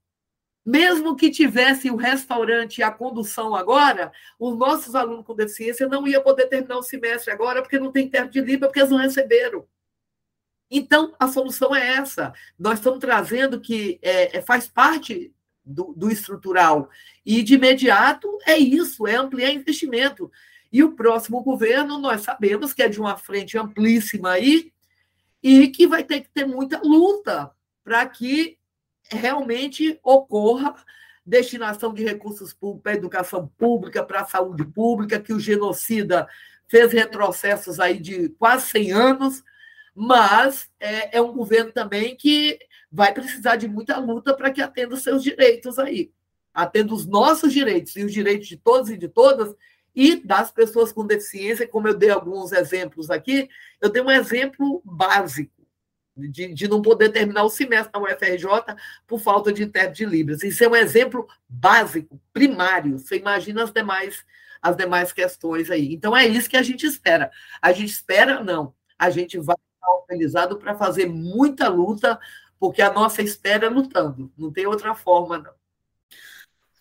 [0.64, 6.06] Mesmo que tivesse o restaurante e a condução agora, os nossos alunos com deficiência não
[6.06, 8.98] iam poder terminar o semestre agora, porque não tem intérprete de Libras, porque eles não
[8.98, 9.66] receberam.
[10.70, 12.32] Então, a solução é essa.
[12.58, 15.32] Nós estamos trazendo que é, é, faz parte
[15.70, 16.90] do, do, estrutural.
[17.24, 20.30] E, de imediato, é isso, é ampliar investimento.
[20.72, 24.72] E o próximo governo, nós sabemos que é de uma frente amplíssima aí,
[25.42, 27.50] e que vai ter que ter muita luta
[27.82, 28.58] para que
[29.10, 30.74] realmente ocorra
[31.24, 36.28] destinação de recursos públicos para a educação pública, para a saúde pública, que o genocida
[36.68, 39.44] fez retrocessos aí de quase 100 anos,
[39.94, 42.58] mas é, é um governo também que
[42.90, 46.12] vai precisar de muita luta para que atenda os seus direitos aí.
[46.52, 49.54] Atenda os nossos direitos e os direitos de todos e de todas
[49.94, 53.48] e das pessoas com deficiência, como eu dei alguns exemplos aqui,
[53.80, 55.60] eu dei um exemplo básico
[56.16, 58.76] de, de não poder terminar o semestre na UFRJ
[59.06, 60.42] por falta de intérprete de Libras.
[60.42, 62.98] Isso é um exemplo básico, primário.
[62.98, 64.24] Você imagina as demais,
[64.60, 65.94] as demais questões aí.
[65.94, 67.30] Então, é isso que a gente espera.
[67.62, 68.74] A gente espera, não.
[68.98, 69.56] A gente vai
[70.10, 72.18] organizado para fazer muita luta,
[72.60, 75.60] porque a nossa espera é lutando, não tem outra forma, não.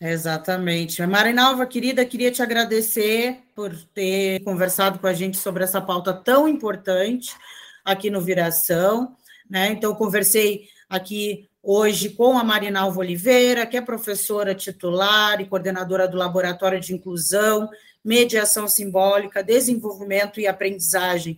[0.01, 1.05] Exatamente.
[1.05, 6.47] Marinalva, querida, queria te agradecer por ter conversado com a gente sobre essa pauta tão
[6.47, 7.35] importante
[7.83, 9.15] aqui no Viração.
[9.49, 9.71] Né?
[9.71, 16.17] Então, conversei aqui hoje com a Marinalva Oliveira, que é professora titular e coordenadora do
[16.17, 17.69] Laboratório de Inclusão,
[18.03, 21.37] Mediação Simbólica, Desenvolvimento e Aprendizagem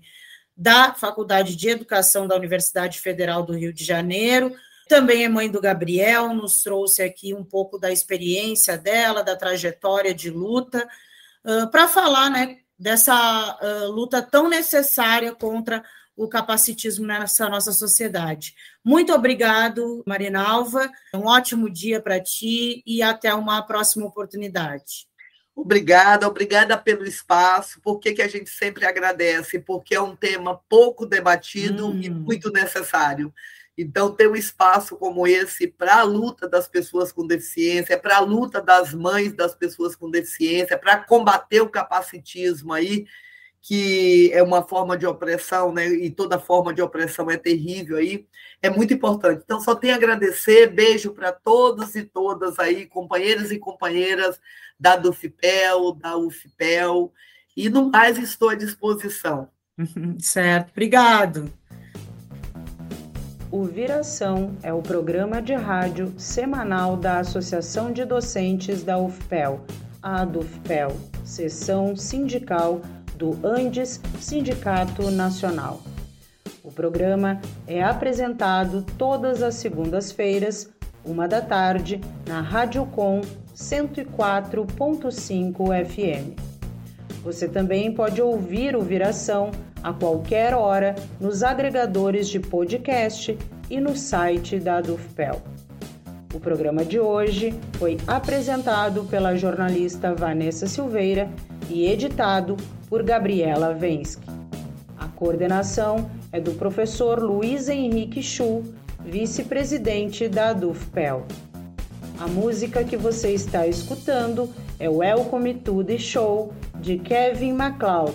[0.62, 4.53] da Faculdade de Educação da Universidade Federal do Rio de Janeiro.
[4.88, 10.14] Também é mãe do Gabriel, nos trouxe aqui um pouco da experiência dela, da trajetória
[10.14, 10.88] de luta,
[11.72, 13.57] para falar né, dessa
[13.88, 15.84] luta tão necessária contra
[16.16, 18.53] o capacitismo nessa nossa sociedade.
[18.86, 20.91] Muito obrigado, Marinalva.
[21.16, 25.07] Um ótimo dia para ti e até uma próxima oportunidade.
[25.56, 27.82] Obrigada, obrigada pelo espaço.
[27.82, 29.60] Por que, que a gente sempre agradece?
[29.60, 31.99] Porque é um tema pouco debatido hum.
[32.02, 33.34] e muito necessário.
[33.78, 38.22] Então, ter um espaço como esse para a luta das pessoas com deficiência, para a
[38.22, 43.06] luta das mães das pessoas com deficiência, para combater o capacitismo aí,
[43.62, 45.88] que é uma forma de opressão, né?
[45.88, 48.26] E toda forma de opressão é terrível aí,
[48.62, 49.43] é muito importante.
[49.45, 54.39] Então, só tenho a agradecer, beijo para todos e todas aí, companheiros e companheiras
[54.80, 57.14] da DUFPEL, da UFPEL,
[57.55, 59.47] e no mais estou à disposição.
[60.20, 61.51] Certo, obrigado.
[63.51, 69.64] O Viração é o programa de rádio semanal da Associação de Docentes da UFPEL,
[70.01, 72.82] a DUFPEL, seção sindical
[73.22, 75.84] do Andes Sindicato Nacional.
[76.64, 80.72] O programa é apresentado todas as segundas-feiras,
[81.06, 83.22] uma da tarde, na Rádio Com
[83.56, 86.34] 104.5 FM.
[87.22, 89.52] Você também pode ouvir o Viração
[89.84, 93.38] a qualquer hora nos agregadores de podcast
[93.70, 95.39] e no site da Dufpel.
[96.34, 101.30] O programa de hoje foi apresentado pela jornalista Vanessa Silveira
[101.70, 102.58] e editado
[102.92, 104.30] por Gabriela Vensky.
[105.00, 108.63] A coordenação é do professor Luiz Henrique Chu,
[109.05, 111.26] vice-presidente da DUFPEL.
[112.20, 118.12] A música que você está escutando é Welcome to the Show de Kevin MacLeod,